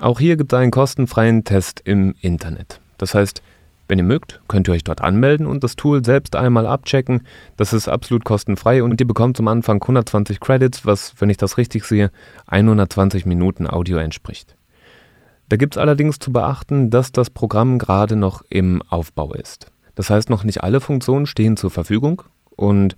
Auch 0.00 0.18
hier 0.18 0.38
gibt 0.38 0.52
es 0.52 0.58
einen 0.58 0.70
kostenfreien 0.70 1.44
Test 1.44 1.82
im 1.84 2.14
Internet. 2.22 2.80
Das 2.96 3.14
heißt, 3.14 3.42
Wenn 3.90 3.98
ihr 3.98 4.04
mögt, 4.04 4.40
könnt 4.46 4.68
ihr 4.68 4.74
euch 4.74 4.84
dort 4.84 5.00
anmelden 5.00 5.48
und 5.48 5.64
das 5.64 5.74
Tool 5.74 6.04
selbst 6.04 6.36
einmal 6.36 6.64
abchecken. 6.64 7.26
Das 7.56 7.72
ist 7.72 7.88
absolut 7.88 8.24
kostenfrei 8.24 8.84
und 8.84 9.00
ihr 9.00 9.06
bekommt 9.06 9.36
zum 9.36 9.48
Anfang 9.48 9.82
120 9.82 10.38
Credits, 10.38 10.86
was, 10.86 11.14
wenn 11.18 11.28
ich 11.28 11.38
das 11.38 11.58
richtig 11.58 11.84
sehe, 11.84 12.12
120 12.46 13.26
Minuten 13.26 13.66
Audio 13.68 13.98
entspricht. 13.98 14.54
Da 15.48 15.56
gibt 15.56 15.74
es 15.74 15.82
allerdings 15.82 16.20
zu 16.20 16.32
beachten, 16.32 16.90
dass 16.90 17.10
das 17.10 17.30
Programm 17.30 17.80
gerade 17.80 18.14
noch 18.14 18.44
im 18.48 18.80
Aufbau 18.82 19.32
ist. 19.32 19.72
Das 19.96 20.08
heißt, 20.08 20.30
noch 20.30 20.44
nicht 20.44 20.62
alle 20.62 20.80
Funktionen 20.80 21.26
stehen 21.26 21.56
zur 21.56 21.72
Verfügung 21.72 22.22
und 22.54 22.96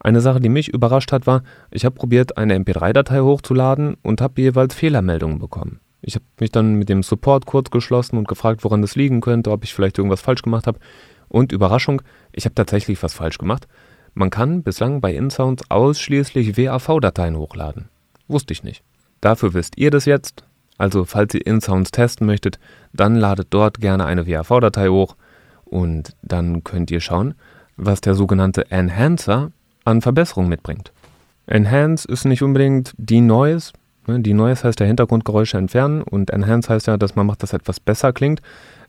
eine 0.00 0.22
Sache, 0.22 0.40
die 0.40 0.48
mich 0.48 0.68
überrascht 0.68 1.12
hat, 1.12 1.26
war, 1.26 1.42
ich 1.70 1.84
habe 1.84 1.94
probiert, 1.94 2.38
eine 2.38 2.56
MP3-Datei 2.56 3.20
hochzuladen 3.20 3.98
und 4.00 4.22
habe 4.22 4.40
jeweils 4.40 4.74
Fehlermeldungen 4.74 5.38
bekommen. 5.38 5.80
Ich 6.02 6.16
habe 6.16 6.24
mich 6.40 6.50
dann 6.50 6.74
mit 6.74 6.88
dem 6.88 7.02
Support 7.02 7.46
kurz 7.46 7.70
geschlossen 7.70 8.18
und 8.18 8.28
gefragt, 8.28 8.64
woran 8.64 8.82
das 8.82 8.96
liegen 8.96 9.20
könnte, 9.20 9.50
ob 9.50 9.64
ich 9.64 9.72
vielleicht 9.72 9.98
irgendwas 9.98 10.20
falsch 10.20 10.42
gemacht 10.42 10.66
habe. 10.66 10.80
Und 11.28 11.52
Überraschung, 11.52 12.02
ich 12.32 12.44
habe 12.44 12.54
tatsächlich 12.54 13.02
was 13.02 13.14
falsch 13.14 13.38
gemacht. 13.38 13.68
Man 14.14 14.28
kann 14.28 14.62
bislang 14.62 15.00
bei 15.00 15.14
InSounds 15.14 15.70
ausschließlich 15.70 16.56
WAV-Dateien 16.58 17.36
hochladen. 17.36 17.88
Wusste 18.28 18.52
ich 18.52 18.64
nicht. 18.64 18.82
Dafür 19.20 19.54
wisst 19.54 19.78
ihr 19.78 19.90
das 19.90 20.04
jetzt. 20.04 20.44
Also 20.76 21.04
falls 21.04 21.32
ihr 21.34 21.46
InSounds 21.46 21.92
testen 21.92 22.26
möchtet, 22.26 22.58
dann 22.92 23.14
ladet 23.14 23.48
dort 23.50 23.80
gerne 23.80 24.04
eine 24.04 24.26
WAV-Datei 24.26 24.88
hoch 24.88 25.16
und 25.64 26.16
dann 26.22 26.64
könnt 26.64 26.90
ihr 26.90 27.00
schauen, 27.00 27.34
was 27.76 28.00
der 28.00 28.14
sogenannte 28.14 28.70
Enhancer 28.70 29.52
an 29.84 30.02
Verbesserungen 30.02 30.50
mitbringt. 30.50 30.92
Enhance 31.46 32.06
ist 32.06 32.24
nicht 32.24 32.42
unbedingt 32.42 32.94
die 32.98 33.20
Noise, 33.20 33.72
die 34.06 34.34
Noise 34.34 34.64
heißt 34.64 34.80
ja 34.80 34.86
Hintergrundgeräusche 34.86 35.58
entfernen 35.58 36.02
und 36.02 36.30
Enhance 36.30 36.68
heißt 36.68 36.86
ja, 36.86 36.96
dass 36.96 37.14
man 37.14 37.26
macht, 37.26 37.42
dass 37.42 37.52
etwas 37.52 37.80
besser 37.80 38.12
klingt. 38.12 38.40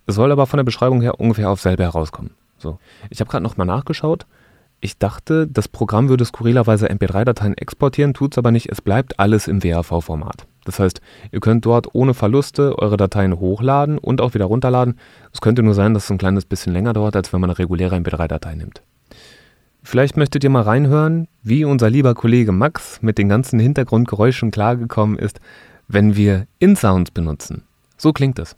Es 0.05 0.15
soll 0.15 0.31
aber 0.31 0.47
von 0.47 0.57
der 0.57 0.63
Beschreibung 0.63 1.01
her 1.01 1.19
ungefähr 1.19 1.49
auf 1.49 1.61
selbe 1.61 1.83
herauskommen. 1.83 2.31
So. 2.57 2.79
Ich 3.09 3.19
habe 3.19 3.29
gerade 3.29 3.43
nochmal 3.43 3.67
nachgeschaut. 3.67 4.25
Ich 4.81 4.97
dachte, 4.97 5.47
das 5.47 5.69
Programm 5.69 6.09
würde 6.09 6.25
skurrilerweise 6.25 6.89
MP3-Dateien 6.89 7.57
exportieren, 7.57 8.13
tut 8.13 8.33
es 8.33 8.37
aber 8.37 8.51
nicht. 8.51 8.69
Es 8.69 8.81
bleibt 8.81 9.17
alles 9.17 9.47
im 9.47 9.63
WAV-Format. 9.63 10.45
Das 10.65 10.79
heißt, 10.79 10.99
ihr 11.31 11.39
könnt 11.39 11.65
dort 11.65 11.93
ohne 11.93 12.13
Verluste 12.13 12.77
eure 12.79 12.97
Dateien 12.97 13.39
hochladen 13.39 13.97
und 13.97 14.19
auch 14.19 14.33
wieder 14.33 14.45
runterladen. 14.45 14.99
Es 15.31 15.39
könnte 15.39 15.63
nur 15.63 15.73
sein, 15.73 15.93
dass 15.93 16.05
es 16.05 16.09
ein 16.09 16.17
kleines 16.17 16.43
bisschen 16.43 16.73
länger 16.73 16.91
dauert, 16.91 17.15
als 17.15 17.31
wenn 17.31 17.39
man 17.39 17.49
eine 17.49 17.59
reguläre 17.59 17.95
MP3-Datei 17.95 18.55
nimmt. 18.55 18.81
Vielleicht 19.83 20.15
möchtet 20.17 20.43
ihr 20.43 20.49
mal 20.49 20.61
reinhören, 20.61 21.27
wie 21.43 21.65
unser 21.65 21.89
lieber 21.89 22.15
Kollege 22.15 22.53
Max 22.53 23.01
mit 23.01 23.17
den 23.17 23.27
ganzen 23.27 23.59
Hintergrundgeräuschen 23.59 24.49
klargekommen 24.49 25.19
ist, 25.19 25.39
wenn 25.87 26.15
wir 26.15 26.47
InSounds 26.59 27.11
benutzen. 27.11 27.63
So 27.97 28.13
klingt 28.13 28.39
es. 28.39 28.55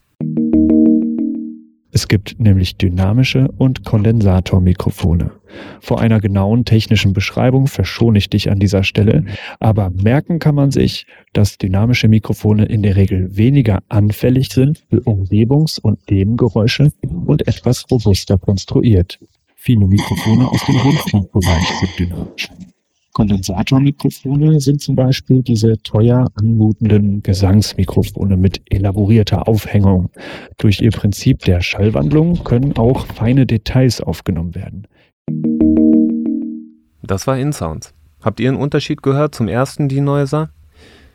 Es 1.92 2.10
gibt 2.10 2.40
nämlich 2.40 2.76
dynamische 2.78 3.48
und 3.58 3.86
Kondensatormikrofone. 3.86 5.32
Vor 5.80 6.02
einer 6.02 6.20
genauen 6.20 6.66
technischen 6.66 7.14
Beschreibung 7.14 7.68
verschone 7.68 8.18
ich 8.18 8.30
dich 8.30 8.52
an 8.52 8.60
dieser 8.60 8.84
Stelle, 8.84 9.24
aber 9.62 9.90
merken 9.92 10.40
kann 10.40 10.56
man 10.56 10.72
sich, 10.72 11.08
dass 11.32 11.58
dynamische 11.58 12.10
Mikrofone 12.10 12.66
in 12.66 12.84
der 12.84 12.98
Regel 12.98 13.36
weniger 13.38 13.82
anfällig 13.88 14.50
sind 14.50 14.84
für 14.90 14.98
Umgebungs- 15.08 15.80
und 15.80 16.12
Nebengeräusche 16.12 16.92
und 17.26 17.48
etwas 17.48 17.90
robuster 17.90 18.38
konstruiert. 18.38 19.18
Viele 19.66 19.88
Mikrofone 19.88 20.48
aus 20.48 20.64
dem 20.68 20.76
Rundfunkbereich 20.76 21.68
sind 21.80 21.98
dynamisch. 21.98 22.50
Kondensatormikrofone 23.14 24.60
sind 24.60 24.80
zum 24.80 24.96
Beispiel 24.96 25.42
diese 25.42 25.82
teuer 25.82 26.28
anmutenden 26.36 27.24
Gesangsmikrofone 27.24 28.38
mit 28.38 28.62
elaborierter 28.70 29.48
Aufhängung. 29.48 30.12
Durch 30.60 30.82
ihr 30.82 30.92
Prinzip 30.92 31.40
der 31.40 31.62
Schallwandlung 31.62 32.44
können 32.44 32.78
auch 32.78 33.08
feine 33.08 33.48
Details 33.48 34.02
aufgenommen 34.02 34.54
werden. 34.54 34.88
Das 37.02 37.26
war 37.26 37.40
InSounds. 37.40 37.96
Habt 38.22 38.40
ihr 38.40 38.50
einen 38.50 38.62
Unterschied 38.62 39.02
gehört 39.02 39.34
zum 39.34 39.48
ersten 39.48 39.90
Denoiser? 39.90 40.52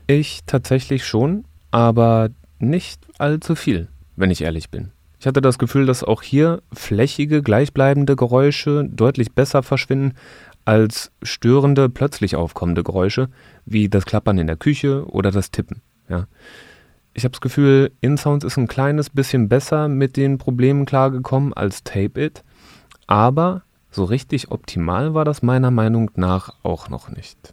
Ich 0.08 0.40
tatsächlich 0.46 1.04
schon, 1.04 1.44
aber 1.70 2.30
nicht 2.58 3.06
allzu 3.18 3.54
viel, 3.54 3.86
wenn 4.16 4.32
ich 4.32 4.42
ehrlich 4.42 4.70
bin. 4.70 4.90
Ich 5.20 5.26
hatte 5.26 5.42
das 5.42 5.58
Gefühl, 5.58 5.84
dass 5.84 6.02
auch 6.02 6.22
hier 6.22 6.62
flächige, 6.72 7.42
gleichbleibende 7.42 8.16
Geräusche 8.16 8.88
deutlich 8.90 9.32
besser 9.32 9.62
verschwinden 9.62 10.14
als 10.64 11.12
störende, 11.22 11.90
plötzlich 11.90 12.36
aufkommende 12.36 12.82
Geräusche, 12.82 13.28
wie 13.66 13.90
das 13.90 14.06
Klappern 14.06 14.38
in 14.38 14.46
der 14.46 14.56
Küche 14.56 15.04
oder 15.10 15.30
das 15.30 15.50
Tippen. 15.50 15.82
Ja. 16.08 16.26
Ich 17.12 17.24
habe 17.24 17.32
das 17.32 17.42
Gefühl, 17.42 17.92
InSounds 18.00 18.46
ist 18.46 18.56
ein 18.56 18.66
kleines 18.66 19.10
bisschen 19.10 19.50
besser 19.50 19.88
mit 19.88 20.16
den 20.16 20.38
Problemen 20.38 20.86
klargekommen 20.86 21.52
als 21.52 21.84
Tape 21.84 22.18
It, 22.18 22.42
aber 23.06 23.62
so 23.90 24.04
richtig 24.04 24.50
optimal 24.50 25.12
war 25.12 25.26
das 25.26 25.42
meiner 25.42 25.70
Meinung 25.70 26.10
nach 26.14 26.54
auch 26.62 26.88
noch 26.88 27.10
nicht. 27.10 27.52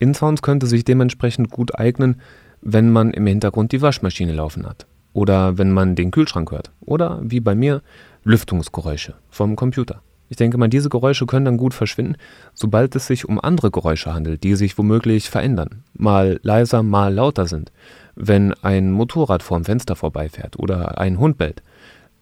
InSounds 0.00 0.42
könnte 0.42 0.66
sich 0.66 0.84
dementsprechend 0.84 1.50
gut 1.50 1.78
eignen, 1.78 2.20
wenn 2.62 2.90
man 2.90 3.12
im 3.12 3.28
Hintergrund 3.28 3.70
die 3.70 3.82
Waschmaschine 3.82 4.32
laufen 4.32 4.66
hat 4.66 4.86
oder 5.16 5.56
wenn 5.56 5.72
man 5.72 5.94
den 5.94 6.10
Kühlschrank 6.10 6.50
hört 6.50 6.70
oder 6.80 7.20
wie 7.22 7.40
bei 7.40 7.54
mir 7.54 7.80
Lüftungsgeräusche 8.24 9.14
vom 9.30 9.56
Computer. 9.56 10.02
Ich 10.28 10.36
denke 10.36 10.58
mal, 10.58 10.68
diese 10.68 10.90
Geräusche 10.90 11.24
können 11.24 11.46
dann 11.46 11.56
gut 11.56 11.72
verschwinden, 11.72 12.16
sobald 12.52 12.94
es 12.96 13.06
sich 13.06 13.26
um 13.26 13.40
andere 13.40 13.70
Geräusche 13.70 14.12
handelt, 14.12 14.44
die 14.44 14.56
sich 14.56 14.76
womöglich 14.76 15.30
verändern, 15.30 15.84
mal 15.94 16.38
leiser, 16.42 16.82
mal 16.82 17.14
lauter 17.14 17.46
sind. 17.46 17.72
Wenn 18.14 18.52
ein 18.62 18.90
Motorrad 18.90 19.42
vorm 19.42 19.64
Fenster 19.64 19.96
vorbeifährt 19.96 20.58
oder 20.58 20.98
ein 20.98 21.18
Hund 21.18 21.38
bellt, 21.38 21.62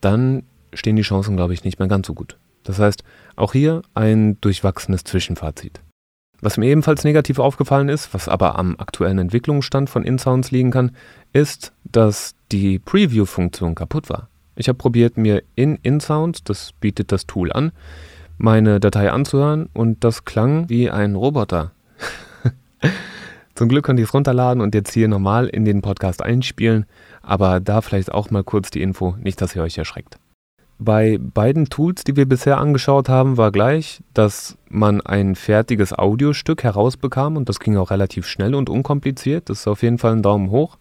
dann 0.00 0.44
stehen 0.72 0.96
die 0.96 1.02
Chancen, 1.02 1.34
glaube 1.34 1.54
ich, 1.54 1.64
nicht 1.64 1.80
mehr 1.80 1.88
ganz 1.88 2.06
so 2.06 2.14
gut. 2.14 2.36
Das 2.62 2.78
heißt, 2.78 3.02
auch 3.34 3.54
hier 3.54 3.82
ein 3.94 4.40
durchwachsenes 4.40 5.02
Zwischenfazit. 5.02 5.80
Was 6.40 6.58
mir 6.58 6.66
ebenfalls 6.66 7.04
negativ 7.04 7.38
aufgefallen 7.38 7.88
ist, 7.88 8.12
was 8.12 8.28
aber 8.28 8.58
am 8.58 8.76
aktuellen 8.78 9.18
Entwicklungsstand 9.18 9.88
von 9.88 10.04
InSounds 10.04 10.50
liegen 10.50 10.70
kann, 10.70 10.92
ist, 11.32 11.72
dass 11.84 12.34
die 12.54 12.78
Preview-Funktion 12.78 13.74
kaputt 13.74 14.08
war. 14.08 14.28
Ich 14.54 14.68
habe 14.68 14.78
probiert, 14.78 15.16
mir 15.16 15.42
in 15.56 15.74
InSounds, 15.82 16.44
das 16.44 16.72
bietet 16.72 17.10
das 17.10 17.26
Tool 17.26 17.52
an, 17.52 17.72
meine 18.38 18.78
Datei 18.78 19.10
anzuhören 19.10 19.68
und 19.72 20.04
das 20.04 20.24
klang 20.24 20.68
wie 20.68 20.88
ein 20.88 21.16
Roboter. 21.16 21.72
Zum 23.56 23.68
Glück 23.68 23.84
konnte 23.84 24.02
ich 24.02 24.08
es 24.08 24.14
runterladen 24.14 24.62
und 24.62 24.72
jetzt 24.72 24.92
hier 24.94 25.08
normal 25.08 25.48
in 25.48 25.64
den 25.64 25.82
Podcast 25.82 26.22
einspielen, 26.22 26.86
aber 27.22 27.58
da 27.58 27.80
vielleicht 27.80 28.12
auch 28.12 28.30
mal 28.30 28.44
kurz 28.44 28.70
die 28.70 28.82
Info, 28.82 29.16
nicht, 29.20 29.40
dass 29.40 29.56
ihr 29.56 29.62
euch 29.62 29.76
erschreckt. 29.76 30.18
Bei 30.78 31.18
beiden 31.20 31.68
Tools, 31.68 32.04
die 32.04 32.14
wir 32.14 32.26
bisher 32.28 32.58
angeschaut 32.58 33.08
haben, 33.08 33.36
war 33.36 33.50
gleich, 33.50 34.00
dass 34.12 34.56
man 34.68 35.00
ein 35.00 35.34
fertiges 35.34 35.92
Audiostück 35.92 36.62
herausbekam 36.62 37.36
und 37.36 37.48
das 37.48 37.58
ging 37.58 37.76
auch 37.76 37.90
relativ 37.90 38.28
schnell 38.28 38.54
und 38.54 38.70
unkompliziert. 38.70 39.48
Das 39.48 39.60
ist 39.60 39.66
auf 39.66 39.82
jeden 39.82 39.98
Fall 39.98 40.12
ein 40.12 40.22
Daumen 40.22 40.50
hoch. 40.50 40.78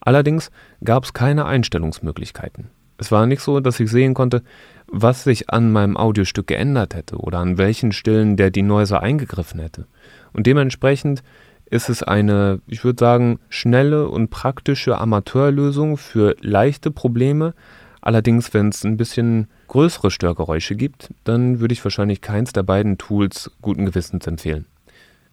Allerdings 0.00 0.50
gab 0.84 1.04
es 1.04 1.12
keine 1.12 1.46
Einstellungsmöglichkeiten. 1.46 2.68
Es 2.98 3.10
war 3.10 3.26
nicht 3.26 3.40
so, 3.40 3.60
dass 3.60 3.80
ich 3.80 3.90
sehen 3.90 4.14
konnte, 4.14 4.42
was 4.86 5.24
sich 5.24 5.50
an 5.50 5.72
meinem 5.72 5.96
Audiostück 5.96 6.46
geändert 6.46 6.94
hätte 6.94 7.16
oder 7.16 7.38
an 7.38 7.58
welchen 7.58 7.92
Stillen 7.92 8.36
der 8.36 8.50
Denoiser 8.50 9.02
eingegriffen 9.02 9.60
hätte. 9.60 9.86
Und 10.32 10.46
dementsprechend 10.46 11.22
ist 11.66 11.88
es 11.88 12.02
eine, 12.02 12.60
ich 12.66 12.84
würde 12.84 12.98
sagen, 12.98 13.38
schnelle 13.48 14.08
und 14.08 14.30
praktische 14.30 14.98
Amateurlösung 14.98 15.96
für 15.96 16.36
leichte 16.40 16.90
Probleme, 16.90 17.54
Allerdings, 18.02 18.54
wenn 18.54 18.70
es 18.70 18.84
ein 18.84 18.96
bisschen 18.96 19.48
größere 19.68 20.10
Störgeräusche 20.10 20.74
gibt, 20.74 21.12
dann 21.24 21.60
würde 21.60 21.72
ich 21.72 21.84
wahrscheinlich 21.84 22.20
keins 22.20 22.52
der 22.52 22.62
beiden 22.62 22.98
Tools 22.98 23.50
guten 23.60 23.84
Gewissens 23.84 24.26
empfehlen. 24.26 24.66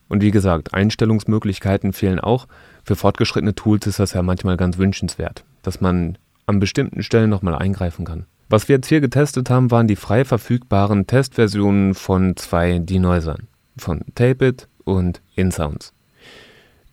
Und 0.10 0.22
wie 0.22 0.32
gesagt, 0.32 0.74
Einstellungsmöglichkeiten 0.74 1.94
fehlen 1.94 2.20
auch. 2.20 2.48
Für 2.88 2.96
fortgeschrittene 2.96 3.54
Tools 3.54 3.86
ist 3.86 4.00
das 4.00 4.14
ja 4.14 4.22
manchmal 4.24 4.56
ganz 4.56 4.78
wünschenswert, 4.78 5.44
dass 5.62 5.82
man 5.82 6.18
an 6.46 6.62
bestimmten 6.62 7.04
Stellen 7.04 7.30
nochmal 7.30 7.56
eingreifen 7.56 8.06
kann. 8.06 8.28
Was 8.48 8.70
wir 8.70 8.78
jetzt 8.78 8.88
hier 8.88 9.02
getestet 9.02 9.50
haben, 9.50 9.72
waren 9.72 9.90
die 9.90 9.98
frei 9.98 10.24
verfügbaren 10.24 11.06
Testversionen 11.06 11.96
von 11.96 12.38
zwei 12.38 12.80
Denoisern, 12.80 13.50
von 13.78 14.06
Tapeit 14.16 14.70
und 14.86 15.22
InSounds. 15.36 15.92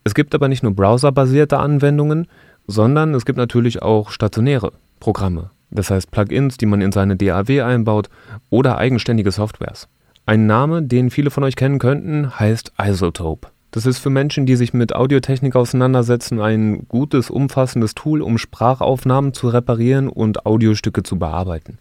Es 0.03 0.15
gibt 0.15 0.35
aber 0.35 0.49
nicht 0.49 0.65
nur 0.65 0.75
browserbasierte 0.75 1.59
Anwendungen, 1.59 2.27
sondern 2.67 3.15
es 3.15 3.25
gibt 3.25 3.39
natürlich 3.39 3.81
auch 3.81 4.11
stationäre 4.11 4.73
Programme, 4.99 5.51
das 5.71 5.93
heißt 5.93 6.11
Plugins, 6.11 6.57
die 6.57 6.67
man 6.67 6.81
in 6.81 6.91
seine 6.91 7.15
DAW 7.15 7.63
einbaut 7.63 8.11
oder 8.51 8.79
eigenständige 8.79 9.31
Softwares. 9.31 9.87
Ein 10.27 10.49
Name, 10.49 10.83
den 10.83 11.11
viele 11.11 11.31
von 11.31 11.45
euch 11.45 11.55
kennen 11.55 11.79
könnten, 11.79 12.37
heißt 12.37 12.73
Isotope. 12.83 13.53
Das 13.75 13.87
ist 13.87 13.99
für 13.99 14.09
Menschen, 14.09 14.47
die 14.47 14.54
sich 14.54 14.73
mit 14.73 14.95
Audiotechnik 14.95 15.57
auseinandersetzen, 15.57 16.40
ein 16.40 16.87
gutes, 16.87 17.28
umfassendes 17.28 17.97
Tool, 17.97 18.23
um 18.23 18.38
Sprachaufnahmen 18.38 19.33
zu 19.33 19.49
reparieren 19.49 20.09
und 20.09 20.47
Audiostücke 20.47 21.02
zu 21.02 21.19
bearbeiten. 21.19 21.78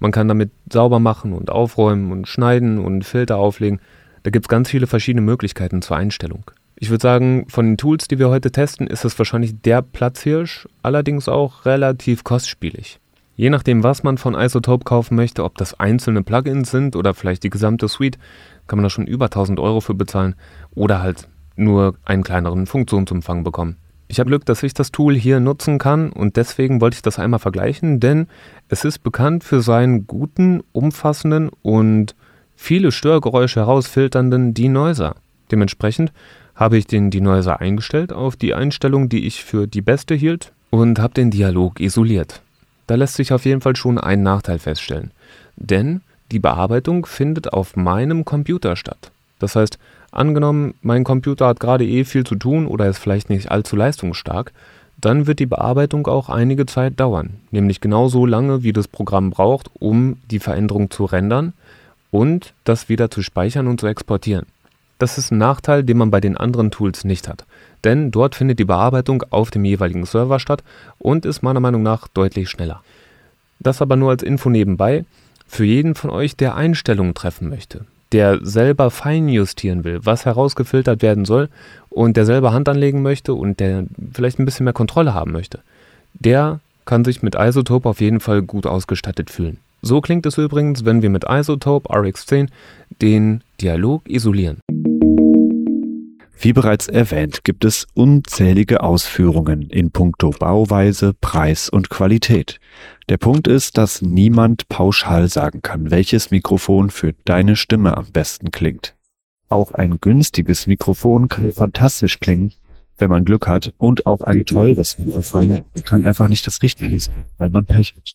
Man 0.00 0.10
kann 0.10 0.26
damit 0.26 0.50
sauber 0.72 0.98
machen 0.98 1.32
und 1.32 1.48
aufräumen 1.52 2.10
und 2.10 2.26
schneiden 2.26 2.80
und 2.80 3.04
Filter 3.04 3.36
auflegen. 3.36 3.78
Da 4.24 4.32
gibt 4.32 4.46
es 4.46 4.48
ganz 4.48 4.70
viele 4.70 4.88
verschiedene 4.88 5.24
Möglichkeiten 5.24 5.82
zur 5.82 5.96
Einstellung. 5.96 6.50
Ich 6.74 6.90
würde 6.90 7.02
sagen, 7.02 7.46
von 7.48 7.64
den 7.64 7.76
Tools, 7.76 8.08
die 8.08 8.18
wir 8.18 8.28
heute 8.28 8.50
testen, 8.50 8.88
ist 8.88 9.04
es 9.04 9.16
wahrscheinlich 9.16 9.62
der 9.62 9.82
Platzhirsch, 9.82 10.66
allerdings 10.82 11.28
auch 11.28 11.64
relativ 11.64 12.24
kostspielig. 12.24 12.98
Je 13.36 13.50
nachdem, 13.50 13.84
was 13.84 14.02
man 14.02 14.18
von 14.18 14.34
Isotope 14.34 14.82
kaufen 14.82 15.14
möchte, 15.14 15.44
ob 15.44 15.58
das 15.58 15.78
einzelne 15.78 16.24
Plugins 16.24 16.72
sind 16.72 16.96
oder 16.96 17.14
vielleicht 17.14 17.44
die 17.44 17.50
gesamte 17.50 17.86
Suite, 17.86 18.18
kann 18.66 18.78
man 18.78 18.82
da 18.82 18.90
schon 18.90 19.06
über 19.06 19.26
1000 19.26 19.60
Euro 19.60 19.80
für 19.80 19.94
bezahlen 19.94 20.34
oder 20.74 21.02
halt 21.02 21.28
nur 21.56 21.94
einen 22.04 22.22
kleineren 22.22 22.66
Funktionsumfang 22.66 23.44
bekommen. 23.44 23.76
Ich 24.08 24.20
habe 24.20 24.28
Glück, 24.28 24.44
dass 24.44 24.62
ich 24.62 24.72
das 24.72 24.92
Tool 24.92 25.14
hier 25.16 25.40
nutzen 25.40 25.78
kann 25.78 26.12
und 26.12 26.36
deswegen 26.36 26.80
wollte 26.80 26.96
ich 26.96 27.02
das 27.02 27.18
einmal 27.18 27.40
vergleichen, 27.40 27.98
denn 27.98 28.28
es 28.68 28.84
ist 28.84 29.02
bekannt 29.02 29.42
für 29.42 29.62
seinen 29.62 30.06
guten, 30.06 30.62
umfassenden 30.72 31.50
und 31.62 32.14
viele 32.54 32.92
Störgeräusche 32.92 33.60
herausfilternden 33.60 34.54
Denoiser. 34.54 35.16
Dementsprechend 35.50 36.12
habe 36.54 36.78
ich 36.78 36.86
den 36.86 37.10
Denoiser 37.10 37.60
eingestellt 37.60 38.12
auf 38.12 38.36
die 38.36 38.54
Einstellung, 38.54 39.08
die 39.08 39.26
ich 39.26 39.44
für 39.44 39.66
die 39.66 39.82
beste 39.82 40.14
hielt 40.14 40.52
und 40.70 40.98
habe 41.00 41.14
den 41.14 41.30
Dialog 41.30 41.80
isoliert. 41.80 42.42
Da 42.86 42.94
lässt 42.94 43.14
sich 43.14 43.32
auf 43.32 43.44
jeden 43.44 43.60
Fall 43.60 43.74
schon 43.74 43.98
ein 43.98 44.22
Nachteil 44.22 44.60
feststellen, 44.60 45.10
denn 45.56 46.00
die 46.30 46.38
Bearbeitung 46.38 47.06
findet 47.06 47.52
auf 47.52 47.76
meinem 47.76 48.24
Computer 48.24 48.76
statt. 48.76 49.10
Das 49.38 49.56
heißt, 49.56 49.78
Angenommen, 50.10 50.74
mein 50.82 51.04
Computer 51.04 51.46
hat 51.46 51.60
gerade 51.60 51.86
eh 51.86 52.04
viel 52.04 52.24
zu 52.24 52.36
tun 52.36 52.66
oder 52.66 52.88
ist 52.88 52.98
vielleicht 52.98 53.28
nicht 53.28 53.50
allzu 53.50 53.76
leistungsstark, 53.76 54.52
dann 54.98 55.26
wird 55.26 55.40
die 55.40 55.46
Bearbeitung 55.46 56.06
auch 56.06 56.28
einige 56.28 56.66
Zeit 56.66 56.98
dauern, 56.98 57.40
nämlich 57.50 57.80
genauso 57.80 58.24
lange, 58.24 58.62
wie 58.62 58.72
das 58.72 58.88
Programm 58.88 59.30
braucht, 59.30 59.70
um 59.78 60.16
die 60.30 60.38
Veränderung 60.38 60.90
zu 60.90 61.04
rendern 61.04 61.52
und 62.10 62.54
das 62.64 62.88
wieder 62.88 63.10
zu 63.10 63.22
speichern 63.22 63.66
und 63.66 63.80
zu 63.80 63.86
exportieren. 63.86 64.46
Das 64.98 65.18
ist 65.18 65.30
ein 65.30 65.38
Nachteil, 65.38 65.84
den 65.84 65.98
man 65.98 66.10
bei 66.10 66.20
den 66.20 66.38
anderen 66.38 66.70
Tools 66.70 67.04
nicht 67.04 67.28
hat, 67.28 67.44
denn 67.84 68.10
dort 68.10 68.34
findet 68.34 68.58
die 68.58 68.64
Bearbeitung 68.64 69.22
auf 69.28 69.50
dem 69.50 69.66
jeweiligen 69.66 70.06
Server 70.06 70.40
statt 70.40 70.64
und 70.98 71.26
ist 71.26 71.42
meiner 71.42 71.60
Meinung 71.60 71.82
nach 71.82 72.08
deutlich 72.08 72.48
schneller. 72.48 72.82
Das 73.60 73.82
aber 73.82 73.96
nur 73.96 74.10
als 74.10 74.22
Info 74.22 74.48
nebenbei, 74.48 75.04
für 75.46 75.64
jeden 75.64 75.94
von 75.94 76.10
euch, 76.10 76.36
der 76.36 76.56
Einstellungen 76.56 77.14
treffen 77.14 77.50
möchte 77.50 77.84
der 78.12 78.38
selber 78.44 78.90
feinjustieren 78.90 79.84
will, 79.84 80.00
was 80.04 80.24
herausgefiltert 80.24 81.02
werden 81.02 81.24
soll 81.24 81.48
und 81.88 82.16
der 82.16 82.24
selber 82.24 82.52
Hand 82.52 82.68
anlegen 82.68 83.02
möchte 83.02 83.34
und 83.34 83.60
der 83.60 83.84
vielleicht 84.12 84.38
ein 84.38 84.44
bisschen 84.44 84.64
mehr 84.64 84.72
Kontrolle 84.72 85.14
haben 85.14 85.32
möchte, 85.32 85.60
der 86.14 86.60
kann 86.84 87.04
sich 87.04 87.22
mit 87.22 87.34
Isotope 87.34 87.88
auf 87.88 88.00
jeden 88.00 88.20
Fall 88.20 88.42
gut 88.42 88.66
ausgestattet 88.66 89.30
fühlen. 89.30 89.58
So 89.82 90.00
klingt 90.00 90.24
es 90.26 90.38
übrigens, 90.38 90.84
wenn 90.84 91.02
wir 91.02 91.10
mit 91.10 91.24
Isotope 91.28 91.90
RX10 91.90 92.48
den 93.02 93.42
Dialog 93.60 94.08
isolieren. 94.08 94.58
Wie 96.46 96.52
bereits 96.52 96.86
erwähnt, 96.86 97.42
gibt 97.42 97.64
es 97.64 97.88
unzählige 97.94 98.84
Ausführungen 98.84 99.62
in 99.62 99.90
puncto 99.90 100.30
Bauweise, 100.30 101.12
Preis 101.12 101.68
und 101.68 101.90
Qualität. 101.90 102.60
Der 103.08 103.16
Punkt 103.16 103.48
ist, 103.48 103.76
dass 103.76 104.00
niemand 104.00 104.68
pauschal 104.68 105.26
sagen 105.26 105.60
kann, 105.60 105.90
welches 105.90 106.30
Mikrofon 106.30 106.90
für 106.90 107.14
deine 107.24 107.56
Stimme 107.56 107.96
am 107.96 108.12
besten 108.12 108.52
klingt. 108.52 108.94
Auch 109.48 109.72
ein 109.72 109.98
günstiges 110.00 110.68
Mikrofon 110.68 111.26
kann 111.26 111.50
fantastisch 111.50 112.20
klingen, 112.20 112.52
wenn 112.96 113.10
man 113.10 113.24
Glück 113.24 113.48
hat, 113.48 113.74
und 113.78 114.06
auch 114.06 114.20
ein 114.20 114.46
teures 114.46 115.00
Mikrofon 115.00 115.64
kann 115.82 116.06
einfach 116.06 116.28
nicht 116.28 116.46
das 116.46 116.62
Richtige 116.62 117.00
sein, 117.00 117.24
weil 117.38 117.50
man 117.50 117.66
Pech 117.66 117.96
hat. 117.96 118.12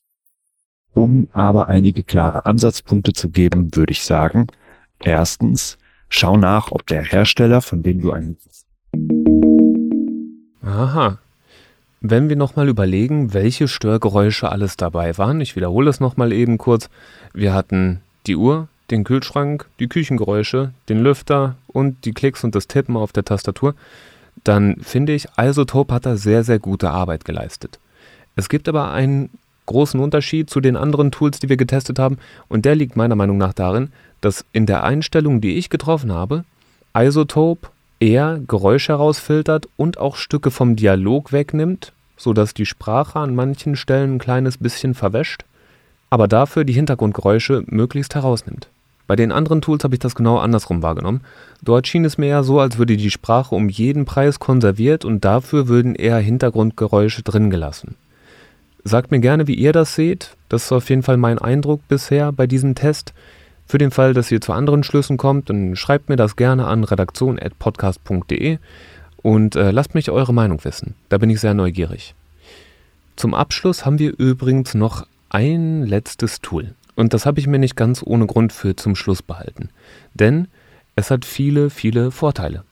Um 0.93 1.27
aber 1.33 1.67
einige 1.67 2.01
klare 2.03 2.45
Ansatzpunkte 2.45 3.11
zu 3.11 3.29
geben, 3.29 3.75
würde 3.75 3.91
ich 3.91 4.05
sagen, 4.05 4.47
erstens, 5.03 5.77
Schau 6.13 6.35
nach, 6.35 6.71
ob 6.71 6.85
der 6.87 7.03
Hersteller, 7.03 7.61
von 7.61 7.83
dem 7.83 8.01
du 8.01 8.11
einen. 8.11 8.37
Aha. 10.61 11.17
Wenn 12.01 12.27
wir 12.27 12.35
nochmal 12.35 12.67
überlegen, 12.67 13.33
welche 13.33 13.69
Störgeräusche 13.69 14.51
alles 14.51 14.75
dabei 14.75 15.17
waren, 15.17 15.39
ich 15.39 15.55
wiederhole 15.55 15.89
es 15.89 16.01
nochmal 16.01 16.33
eben 16.33 16.57
kurz. 16.57 16.89
Wir 17.33 17.53
hatten 17.53 18.01
die 18.27 18.35
Uhr, 18.35 18.67
den 18.91 19.05
Kühlschrank, 19.05 19.67
die 19.79 19.87
Küchengeräusche, 19.87 20.73
den 20.89 20.99
Lüfter 20.99 21.55
und 21.67 22.03
die 22.03 22.11
Klicks 22.11 22.43
und 22.43 22.55
das 22.55 22.67
Tippen 22.67 22.97
auf 22.97 23.13
der 23.13 23.23
Tastatur, 23.23 23.73
dann 24.43 24.75
finde 24.81 25.13
ich, 25.13 25.29
Isotope 25.39 25.93
hat 25.93 26.05
da 26.05 26.17
sehr, 26.17 26.43
sehr 26.43 26.59
gute 26.59 26.89
Arbeit 26.89 27.24
geleistet. 27.24 27.79
Es 28.35 28.50
gibt 28.50 28.67
aber 28.67 28.91
einen 28.91 29.29
großen 29.65 30.00
Unterschied 30.00 30.50
zu 30.50 30.61
den 30.61 30.75
anderen 30.75 31.11
Tools, 31.11 31.39
die 31.39 31.50
wir 31.50 31.57
getestet 31.57 32.00
haben, 32.00 32.17
und 32.47 32.65
der 32.65 32.75
liegt 32.75 32.95
meiner 32.95 33.15
Meinung 33.15 33.37
nach 33.37 33.53
darin, 33.53 33.89
dass 34.21 34.45
in 34.53 34.65
der 34.65 34.83
Einstellung, 34.83 35.41
die 35.41 35.57
ich 35.57 35.69
getroffen 35.69 36.11
habe, 36.11 36.43
Isotope 36.95 37.69
eher 38.00 38.39
Geräusche 38.47 38.93
herausfiltert 38.93 39.67
und 39.77 39.97
auch 39.97 40.15
Stücke 40.15 40.51
vom 40.51 40.75
Dialog 40.75 41.31
wegnimmt, 41.31 41.93
sodass 42.17 42.53
die 42.53 42.65
Sprache 42.65 43.19
an 43.19 43.35
manchen 43.35 43.75
Stellen 43.75 44.15
ein 44.15 44.19
kleines 44.19 44.57
bisschen 44.57 44.93
verwäscht, 44.93 45.45
aber 46.09 46.27
dafür 46.27 46.65
die 46.65 46.74
Hintergrundgeräusche 46.74 47.63
möglichst 47.67 48.15
herausnimmt. 48.15 48.67
Bei 49.07 49.15
den 49.15 49.31
anderen 49.31 49.61
Tools 49.61 49.83
habe 49.83 49.95
ich 49.95 50.00
das 50.00 50.15
genau 50.15 50.37
andersrum 50.37 50.81
wahrgenommen. 50.81 51.21
Dort 51.61 51.87
schien 51.87 52.05
es 52.05 52.17
mir 52.17 52.27
eher 52.27 52.43
so, 52.43 52.59
als 52.59 52.77
würde 52.77 52.95
die 52.95 53.11
Sprache 53.11 53.55
um 53.55 53.67
jeden 53.67 54.05
Preis 54.05 54.39
konserviert 54.39 55.03
und 55.03 55.25
dafür 55.25 55.67
würden 55.67 55.95
eher 55.95 56.17
Hintergrundgeräusche 56.17 57.21
drin 57.21 57.50
gelassen. 57.50 57.95
Sagt 58.83 59.11
mir 59.11 59.20
gerne, 59.20 59.48
wie 59.48 59.53
ihr 59.53 59.74
das 59.74 59.96
seht. 59.96 60.35
Das 60.50 60.65
ist 60.65 60.72
auf 60.72 60.89
jeden 60.89 61.03
Fall 61.03 61.17
mein 61.17 61.39
Eindruck 61.39 61.87
bisher 61.87 62.31
bei 62.31 62.48
diesem 62.48 62.75
Test. 62.75 63.13
Für 63.67 63.77
den 63.77 63.91
Fall, 63.91 64.13
dass 64.13 64.31
ihr 64.31 64.41
zu 64.41 64.53
anderen 64.53 64.83
Schlüssen 64.83 65.17
kommt, 65.17 65.50
dann 65.50 65.75
schreibt 65.75 66.09
mir 66.09 66.17
das 66.17 66.35
gerne 66.35 66.67
an 66.67 66.83
redaktion.podcast.de 66.83 68.57
und 69.22 69.55
äh, 69.55 69.72
lasst 69.72 69.96
mich 69.96 70.09
eure 70.11 70.33
Meinung 70.33 70.63
wissen. 70.65 70.96
Da 71.09 71.17
bin 71.17 71.29
ich 71.29 71.39
sehr 71.39 71.53
neugierig. 71.53 72.15
Zum 73.15 73.33
Abschluss 73.33 73.85
haben 73.85 74.00
wir 74.00 74.17
übrigens 74.17 74.74
noch 74.74 75.05
ein 75.29 75.85
letztes 75.85 76.41
Tool. 76.41 76.74
Und 76.96 77.13
das 77.13 77.25
habe 77.25 77.39
ich 77.39 77.48
mir 77.48 77.59
nicht 77.59 77.75
ganz 77.75 78.03
ohne 78.05 78.25
Grund 78.25 78.51
für 78.51 78.75
zum 78.75 78.96
Schluss 78.96 79.22
behalten. 79.22 79.70
Denn 80.13 80.48
es 80.96 81.09
hat 81.09 81.24
viele, 81.24 81.70
viele 81.70 82.11
Vorteile. 82.11 82.63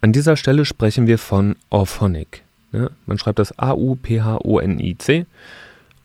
An 0.00 0.12
dieser 0.12 0.36
Stelle 0.36 0.64
sprechen 0.64 1.06
wir 1.06 1.18
von 1.18 1.56
Orphonic. 1.70 2.42
Ja, 2.72 2.90
man 3.06 3.18
schreibt 3.18 3.38
das 3.38 3.58
A-U-P-H-O-N-I-C. 3.58 5.26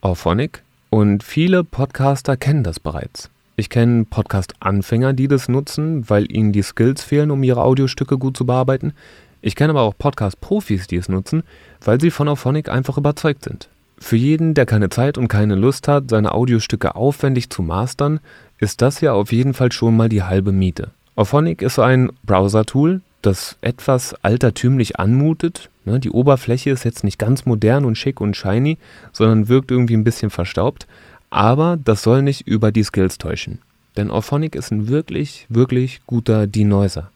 Orphonic. 0.02 0.64
Und 0.90 1.24
viele 1.24 1.64
Podcaster 1.64 2.38
kennen 2.38 2.64
das 2.64 2.80
bereits. 2.80 3.30
Ich 3.56 3.70
kenne 3.70 4.06
Podcast-Anfänger, 4.06 5.14
die 5.14 5.28
das 5.28 5.50
nutzen, 5.50 6.10
weil 6.10 6.32
ihnen 6.32 6.52
die 6.52 6.64
Skills 6.64 7.04
fehlen, 7.04 7.32
um 7.32 7.44
ihre 7.44 7.64
Audiostücke 7.64 8.18
gut 8.18 8.38
zu 8.38 8.46
bearbeiten. 8.46 8.94
Ich 9.42 9.56
kenne 9.56 9.72
aber 9.72 9.82
auch 9.82 9.98
Podcast-Profis, 9.98 10.88
die 10.88 10.96
es 10.96 11.10
nutzen, 11.10 11.44
weil 11.82 12.00
sie 12.00 12.12
von 12.12 12.30
Auphonic 12.30 12.70
einfach 12.70 12.98
überzeugt 12.98 13.44
sind. 13.44 13.70
Für 13.98 14.16
jeden, 14.16 14.54
der 14.54 14.66
keine 14.66 14.90
Zeit 14.90 15.18
und 15.18 15.28
keine 15.28 15.56
Lust 15.56 15.88
hat, 15.88 16.10
seine 16.10 16.34
Audiostücke 16.34 16.96
aufwendig 16.96 17.50
zu 17.50 17.62
mastern, 17.62 18.20
ist 18.58 18.82
das 18.82 19.02
ja 19.02 19.14
auf 19.14 19.32
jeden 19.32 19.54
Fall 19.54 19.72
schon 19.72 19.96
mal 19.96 20.10
die 20.10 20.24
halbe 20.24 20.52
Miete. 20.52 20.92
Auphonic 21.16 21.62
ist 21.62 21.78
ein 21.78 22.12
Browser-Tool, 22.26 23.02
das 23.22 23.58
etwas 23.62 24.16
altertümlich 24.24 25.00
anmutet. 25.00 25.70
Ne, 25.86 26.00
die 26.00 26.12
Oberfläche 26.12 26.70
ist 26.70 26.86
jetzt 26.86 27.04
nicht 27.04 27.20
ganz 27.20 27.46
modern 27.46 27.84
und 27.84 27.98
schick 27.98 28.22
und 28.22 28.38
shiny, 28.38 28.78
sondern 29.12 29.50
wirkt 29.50 29.70
irgendwie 29.70 29.96
ein 29.96 30.06
bisschen 30.06 30.30
verstaubt. 30.30 30.88
Aber 31.30 31.78
das 31.84 32.04
soll 32.04 32.22
nicht 32.22 32.48
über 32.48 32.72
die 32.72 32.84
Skills 32.84 33.18
täuschen. 33.18 33.60
Denn 33.98 34.10
Orphonic 34.10 34.56
ist 34.56 34.72
ein 34.72 34.88
wirklich, 34.88 35.46
wirklich 35.50 36.02
guter 36.08 36.48
Denoiser. 36.48 37.10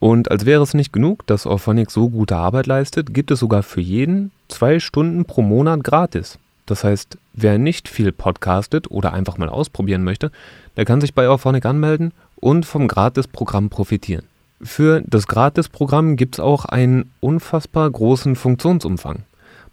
Und 0.00 0.30
als 0.30 0.44
wäre 0.44 0.62
es 0.62 0.74
nicht 0.74 0.92
genug, 0.92 1.26
dass 1.26 1.46
Orphonic 1.46 1.90
so 1.90 2.10
gute 2.10 2.36
Arbeit 2.36 2.66
leistet, 2.66 3.14
gibt 3.14 3.30
es 3.30 3.38
sogar 3.38 3.62
für 3.62 3.80
jeden 3.80 4.32
zwei 4.48 4.80
Stunden 4.80 5.24
pro 5.24 5.42
Monat 5.42 5.84
gratis. 5.84 6.38
Das 6.66 6.84
heißt, 6.84 7.18
wer 7.34 7.58
nicht 7.58 7.88
viel 7.88 8.12
podcastet 8.12 8.90
oder 8.90 9.12
einfach 9.12 9.38
mal 9.38 9.48
ausprobieren 9.48 10.04
möchte, 10.04 10.30
der 10.76 10.84
kann 10.84 11.00
sich 11.00 11.14
bei 11.14 11.28
Orphonic 11.28 11.64
anmelden 11.64 12.12
und 12.36 12.66
vom 12.66 12.88
Gratis-Programm 12.88 13.70
profitieren. 13.70 14.24
Für 14.64 15.02
das 15.04 15.26
Gratis-Programm 15.26 16.14
gibt 16.14 16.36
es 16.36 16.40
auch 16.40 16.64
einen 16.64 17.10
unfassbar 17.18 17.90
großen 17.90 18.36
Funktionsumfang. 18.36 19.24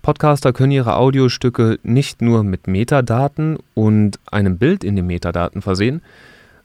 Podcaster 0.02 0.52
können 0.52 0.72
ihre 0.72 0.96
Audiostücke 0.96 1.78
nicht 1.84 2.24
nur 2.24 2.44
mit 2.44 2.68
Metadaten 2.68 3.60
und 3.76 4.20
einem 4.32 4.58
Bild 4.58 4.84
in 4.84 4.96
den 4.96 5.06
Metadaten 5.06 5.62
versehen, 5.62 6.02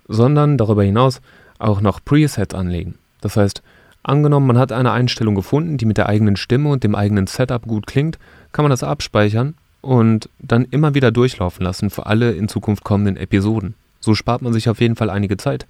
sondern 0.08 0.56
darüber 0.56 0.82
hinaus 0.82 1.20
auch 1.58 1.82
noch 1.82 2.02
Presets 2.02 2.54
anlegen. 2.54 2.94
Das 3.20 3.37
heißt, 3.37 3.62
angenommen, 4.02 4.46
man 4.46 4.58
hat 4.58 4.72
eine 4.72 4.92
Einstellung 4.92 5.34
gefunden, 5.34 5.76
die 5.76 5.87
mit 5.87 5.98
der 5.98 6.08
eigenen 6.08 6.37
Stimme 6.37 6.70
und 6.70 6.82
dem 6.82 6.94
eigenen 6.94 7.26
Setup 7.26 7.66
gut 7.66 7.87
klingt, 7.87 8.18
kann 8.52 8.62
man 8.62 8.70
das 8.70 8.82
abspeichern 8.82 9.54
und 9.82 10.30
dann 10.38 10.64
immer 10.70 10.94
wieder 10.94 11.10
durchlaufen 11.10 11.62
lassen 11.62 11.90
für 11.90 12.06
alle 12.06 12.32
in 12.32 12.48
Zukunft 12.48 12.84
kommenden 12.84 13.18
Episoden. 13.18 13.74
So 14.00 14.14
spart 14.14 14.40
man 14.40 14.54
sich 14.54 14.70
auf 14.70 14.80
jeden 14.80 14.96
Fall 14.96 15.10
einige 15.10 15.37
Zeit 15.37 15.66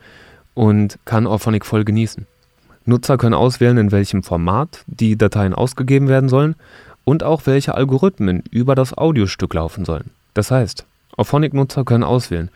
und 0.55 1.01
kann 1.05 1.27
Auphonic 1.27 1.67
voll 1.67 1.85
genießen. 1.85 2.27
Nutzer 2.87 3.17
können 3.17 3.35
auswählen, 3.35 3.79
in 3.79 3.93
welchem 3.93 4.23
Format 4.23 4.85
die 4.87 5.17
Dateien 5.17 5.55
ausgegeben 5.55 6.09
werden 6.09 6.29
sollen 6.29 6.55
und 7.05 7.23
auch 7.23 7.43
welche 7.47 7.75
Algorithmen 7.75 8.43
über 8.51 8.75
das 8.75 8.97
Audiostück 8.97 9.55
laufen 9.55 9.85
sollen. 9.85 10.11
Das 10.35 10.51
heißt, 10.51 10.85
Auphonic-Nutzer 11.17 11.85
können 11.85 12.05
auswählen, 12.05 12.51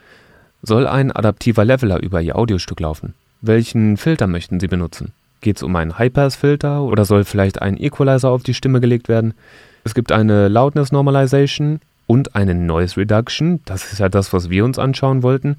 soll 0.62 0.86
ein 0.86 1.12
adaptiver 1.12 1.64
Leveler 1.64 2.02
über 2.02 2.20
ihr 2.20 2.36
Audiostück 2.36 2.80
laufen? 2.80 3.14
Welchen 3.40 3.96
Filter 3.96 4.26
möchten 4.26 4.58
sie 4.58 4.66
benutzen? 4.66 5.12
Geht 5.40 5.58
es 5.58 5.62
um 5.62 5.76
einen 5.76 5.96
High-Pass-Filter 5.96 6.82
oder 6.82 7.04
soll 7.04 7.24
vielleicht 7.24 7.62
ein 7.62 7.80
Equalizer 7.80 8.30
auf 8.30 8.42
die 8.42 8.54
Stimme 8.54 8.80
gelegt 8.80 9.08
werden? 9.08 9.34
Es 9.84 9.94
gibt 9.94 10.10
eine 10.10 10.48
Loudness 10.48 10.90
Normalization 10.90 11.80
und 12.08 12.34
eine 12.34 12.54
Noise 12.54 12.96
Reduction, 12.96 13.60
das 13.64 13.92
ist 13.92 14.00
ja 14.00 14.08
das, 14.08 14.32
was 14.32 14.50
wir 14.50 14.64
uns 14.64 14.78
anschauen 14.78 15.22
wollten, 15.22 15.56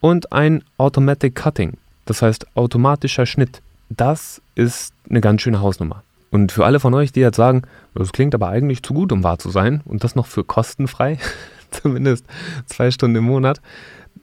und 0.00 0.32
ein 0.32 0.64
Automatic 0.78 1.36
Cutting, 1.36 1.74
das 2.06 2.22
heißt 2.22 2.56
automatischer 2.56 3.26
Schnitt. 3.26 3.60
Das 3.90 4.40
ist 4.54 4.94
eine 5.08 5.20
ganz 5.20 5.42
schöne 5.42 5.60
Hausnummer. 5.60 6.04
Und 6.30 6.52
für 6.52 6.64
alle 6.64 6.78
von 6.78 6.94
euch, 6.94 7.10
die 7.10 7.20
jetzt 7.20 7.36
sagen, 7.36 7.62
das 7.94 8.12
klingt 8.12 8.36
aber 8.36 8.48
eigentlich 8.48 8.84
zu 8.84 8.94
gut, 8.94 9.10
um 9.10 9.24
wahr 9.24 9.38
zu 9.38 9.50
sein, 9.50 9.82
und 9.84 10.04
das 10.04 10.14
noch 10.14 10.26
für 10.26 10.44
kostenfrei, 10.44 11.18
zumindest 11.70 12.24
zwei 12.66 12.92
Stunden 12.92 13.16
im 13.16 13.24
Monat, 13.24 13.60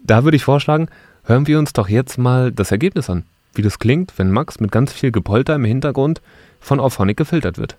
da 0.03 0.23
würde 0.23 0.37
ich 0.37 0.43
vorschlagen, 0.43 0.87
hören 1.25 1.47
wir 1.47 1.59
uns 1.59 1.73
doch 1.73 1.89
jetzt 1.89 2.17
mal 2.17 2.53
das 2.53 2.71
Ergebnis 2.71 3.09
an, 3.09 3.23
wie 3.55 3.61
das 3.61 3.77
klingt, 3.77 4.13
wenn 4.17 4.31
Max 4.31 4.61
mit 4.61 4.71
ganz 4.71 4.93
viel 4.93 5.11
Gepolter 5.11 5.55
im 5.55 5.65
Hintergrund 5.65 6.21
von 6.61 6.79
Auphonic 6.79 7.17
gefiltert 7.17 7.57
wird. 7.57 7.75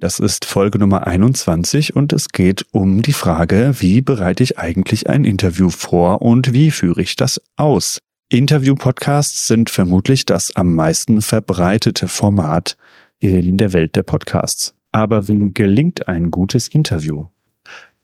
Das 0.00 0.18
ist 0.18 0.46
Folge 0.46 0.78
Nummer 0.78 1.06
21 1.06 1.94
und 1.94 2.14
es 2.14 2.30
geht 2.30 2.64
um 2.72 3.02
die 3.02 3.12
Frage, 3.12 3.74
wie 3.80 4.00
bereite 4.00 4.42
ich 4.42 4.58
eigentlich 4.58 5.10
ein 5.10 5.26
Interview 5.26 5.68
vor 5.68 6.22
und 6.22 6.54
wie 6.54 6.70
führe 6.70 7.02
ich 7.02 7.16
das 7.16 7.38
aus? 7.56 7.98
Interview-Podcasts 8.32 9.48
sind 9.48 9.70
vermutlich 9.70 10.24
das 10.24 10.54
am 10.54 10.76
meisten 10.76 11.20
verbreitete 11.20 12.06
Format 12.06 12.76
in 13.18 13.56
der 13.56 13.72
Welt 13.72 13.96
der 13.96 14.04
Podcasts. 14.04 14.72
Aber 14.92 15.26
wie 15.26 15.50
gelingt 15.52 16.06
ein 16.06 16.30
gutes 16.30 16.68
Interview? 16.68 17.26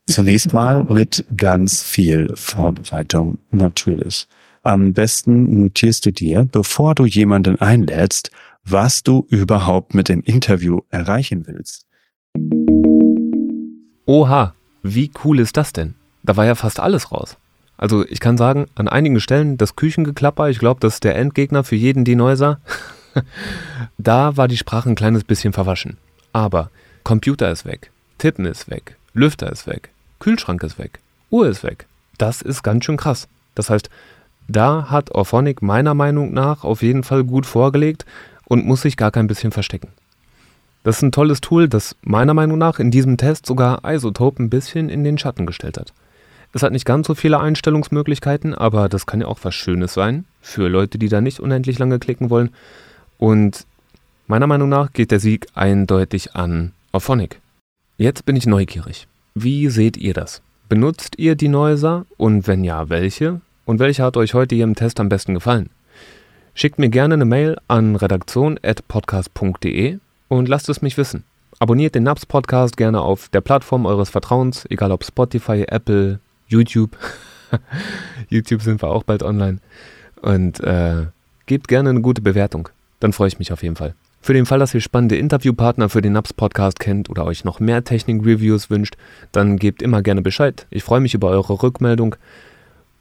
Zunächst 0.09 0.53
mal 0.53 0.83
mit 0.83 1.25
ganz 1.37 1.81
viel 1.81 2.33
Vorbereitung 2.35 3.39
natürlich. 3.53 4.27
Am 4.65 4.95
besten 4.95 5.61
notierst 5.61 6.07
du 6.07 6.13
dir, 6.13 6.45
bevor 6.45 6.97
du 6.97 7.07
jemanden 7.07 7.61
einlädst, 7.61 8.33
was 8.65 9.05
du 9.05 9.29
überhaupt 9.31 9.95
mit 9.95 10.09
dem 10.09 10.23
Interview 10.23 10.81
erreichen 10.91 11.47
willst. 11.47 11.87
Oha, 14.07 14.55
wie 14.83 15.13
cool 15.25 15.39
ist 15.39 15.57
das 15.57 15.73
denn? 15.73 15.95
Da 16.25 16.37
war 16.37 16.47
ja 16.47 16.57
fast 16.57 16.81
alles 16.81 17.13
raus. 17.13 17.37
Also 17.77 18.07
ich 18.07 18.21
kann 18.21 18.39
sagen, 18.39 18.67
an 18.75 18.89
einigen 18.89 19.21
Stellen 19.21 19.59
das 19.59 19.77
Küchengeklapper, 19.77 20.49
ich 20.49 20.59
glaube, 20.59 20.81
das 20.81 20.95
ist 20.95 21.05
der 21.05 21.17
Endgegner 21.17 21.65
für 21.65 21.77
jeden 21.77 22.05
Denoiser. 22.05 22.61
da 23.99 24.37
war 24.37 24.49
die 24.49 24.57
Sprache 24.57 24.89
ein 24.89 24.95
kleines 24.95 25.25
bisschen 25.25 25.53
verwaschen. 25.53 25.99
Aber 26.33 26.71
Computer 27.05 27.51
ist 27.51 27.65
weg, 27.65 27.91
Tippen 28.19 28.47
ist 28.47 28.71
weg, 28.71 28.97
Lüfter 29.15 29.51
ist 29.51 29.67
weg, 29.67 29.91
Kühlschrank 30.21 30.63
ist 30.63 30.79
weg, 30.79 31.01
Uhr 31.31 31.49
ist 31.49 31.63
weg. 31.63 31.87
Das 32.19 32.43
ist 32.43 32.63
ganz 32.63 32.85
schön 32.85 32.97
krass. 32.97 33.29
Das 33.55 33.71
heißt, 33.71 33.91
da 34.49 34.91
hat 34.91 35.11
Orphonic 35.11 35.61
meiner 35.61 35.95
Meinung 35.95 36.33
nach 36.33 36.65
auf 36.65 36.83
jeden 36.83 37.03
Fall 37.03 37.25
gut 37.25 37.47
vorgelegt 37.47 38.07
und 38.45 38.65
muss 38.65 38.83
sich 38.83 38.97
gar 38.97 39.11
kein 39.11 39.27
bisschen 39.27 39.53
verstecken. 39.53 39.89
Das 40.85 40.99
ist 40.99 41.03
ein 41.03 41.13
tolles 41.13 41.41
Tool, 41.41 41.69
das 41.69 41.97
meiner 42.03 42.33
Meinung 42.33 42.59
nach 42.59 42.79
in 42.79 42.93
diesem 42.93 43.17
Test 43.17 43.45
sogar 43.45 43.81
Isotope 43.85 44.43
ein 44.43 44.51
bisschen 44.51 44.89
in 44.89 45.03
den 45.03 45.19
Schatten 45.19 45.45
gestellt 45.45 45.79
hat. 45.79 45.93
Es 46.53 46.63
hat 46.63 46.73
nicht 46.73 46.87
ganz 46.87 47.07
so 47.07 47.15
viele 47.15 47.41
Einstellungsmöglichkeiten, 47.41 48.55
aber 48.55 48.89
das 48.89 49.07
kann 49.07 49.21
ja 49.21 49.27
auch 49.27 49.41
was 49.43 49.55
Schönes 49.55 49.95
sein 49.95 50.25
für 50.41 50.69
Leute, 50.69 50.99
die 50.99 51.09
da 51.09 51.21
nicht 51.21 51.41
unendlich 51.41 51.79
lange 51.79 51.99
klicken 51.99 52.31
wollen. 52.31 52.51
Und 53.19 53.67
meiner 54.27 54.47
Meinung 54.47 54.69
nach 54.69 54.93
geht 54.93 55.11
der 55.11 55.21
Sieg 55.21 55.47
eindeutig 55.55 56.35
an 56.35 56.73
Auphonic. 56.93 57.41
Jetzt 57.99 58.27
bin 58.27 58.37
ich 58.37 58.47
neugierig. 58.47 59.09
Wie 59.35 59.69
seht 59.69 59.97
ihr 59.97 60.15
das? 60.15 60.43
Benutzt 60.69 61.19
ihr 61.19 61.37
die 61.37 61.49
Noiser 61.49 62.07
und 62.17 62.47
wenn 62.47 62.65
ja, 62.65 62.89
welche? 62.89 63.41
Und 63.65 63.81
welche 63.81 64.03
hat 64.03 64.17
euch 64.17 64.35
heute 64.35 64.55
hier 64.55 64.65
im 64.65 64.75
Test 64.75 65.01
am 65.01 65.09
besten 65.09 65.35
gefallen? 65.35 65.71
Schickt 66.55 66.79
mir 66.79 66.89
gerne 66.89 67.15
eine 67.15 67.25
Mail 67.25 67.59
an 67.69 67.97
redaktion.podcast.de 67.97 69.99
und 70.29 70.49
lasst 70.49 70.69
es 70.69 70.83
mich 70.83 70.97
wissen. 70.97 71.25
Abonniert 71.59 71.95
den 71.95 72.03
Naps 72.03 72.27
Podcast 72.27 72.77
gerne 72.77 73.01
auf 73.01 73.29
der 73.29 73.41
Plattform 73.41 73.87
eures 73.87 74.11
Vertrauens, 74.11 74.67
egal 74.71 74.93
ob 74.93 75.05
Spotify, 75.05 75.65
Apple, 75.69 76.21
YouTube. 76.49 76.97
YouTube 78.29 78.63
sind 78.63 78.83
wir 78.83 78.89
auch 78.89 79.03
bald 79.03 79.23
online. 79.23 79.59
Und 80.23 80.61
äh, 80.61 81.07
gebt 81.47 81.69
gerne 81.69 81.91
eine 81.91 82.01
gute 82.01 82.23
Bewertung. 82.23 82.69
Dann 83.01 83.13
freue 83.13 83.29
ich 83.29 83.39
mich 83.39 83.53
auf 83.53 83.63
jeden 83.63 83.77
Fall. 83.77 83.95
Für 84.21 84.33
den 84.33 84.47
Fall, 84.47 84.59
dass 84.59 84.75
ihr 84.75 84.81
spannende 84.81 85.17
Interviewpartner 85.17 85.89
für 85.89 86.03
den 86.03 86.15
Naps 86.15 86.33
Podcast 86.33 86.81
kennt 86.81 87.09
oder 87.09 87.25
euch 87.25 87.45
noch 87.45 87.61
mehr 87.61 87.85
Technik-Reviews 87.85 88.71
wünscht, 88.71 88.97
dann 89.31 89.57
gebt 89.57 89.83
immer 89.83 90.03
gerne 90.03 90.21
Bescheid. 90.21 90.67
Ich 90.71 90.83
freue 90.83 91.01
mich 91.01 91.15
über 91.15 91.29
eure 91.29 91.63
Rückmeldung 91.63 92.17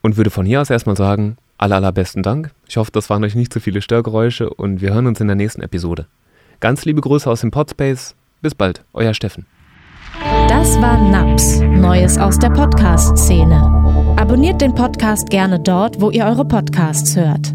und 0.03 0.17
würde 0.17 0.29
von 0.29 0.45
hier 0.45 0.61
aus 0.61 0.69
erstmal 0.69 0.95
sagen, 0.95 1.37
aller, 1.57 1.77
allerbesten 1.77 2.21
Dank. 2.21 2.51
Ich 2.67 2.77
hoffe, 2.77 2.91
das 2.91 3.09
waren 3.09 3.23
euch 3.23 3.33
nicht 3.33 3.51
zu 3.51 3.59
viele 3.59 3.81
Störgeräusche 3.81 4.51
und 4.51 4.81
wir 4.81 4.93
hören 4.93 5.07
uns 5.07 5.19
in 5.19 5.27
der 5.27 5.35
nächsten 5.35 5.61
Episode. 5.61 6.05
Ganz 6.59 6.85
liebe 6.85 7.01
Grüße 7.01 7.27
aus 7.27 7.41
dem 7.41 7.49
Podspace. 7.49 8.13
Bis 8.41 8.53
bald, 8.53 8.83
euer 8.93 9.15
Steffen. 9.15 9.47
Das 10.57 10.81
war 10.81 10.97
NAPS, 10.97 11.59
Neues 11.59 12.17
aus 12.17 12.39
der 12.39 12.49
Podcast-Szene. 12.49 14.15
Abonniert 14.15 14.61
den 14.61 14.73
Podcast 14.73 15.29
gerne 15.29 15.59
dort, 15.59 15.99
wo 15.99 16.11
ihr 16.11 16.23
eure 16.23 16.45
Podcasts 16.45 17.17
hört. 17.17 17.53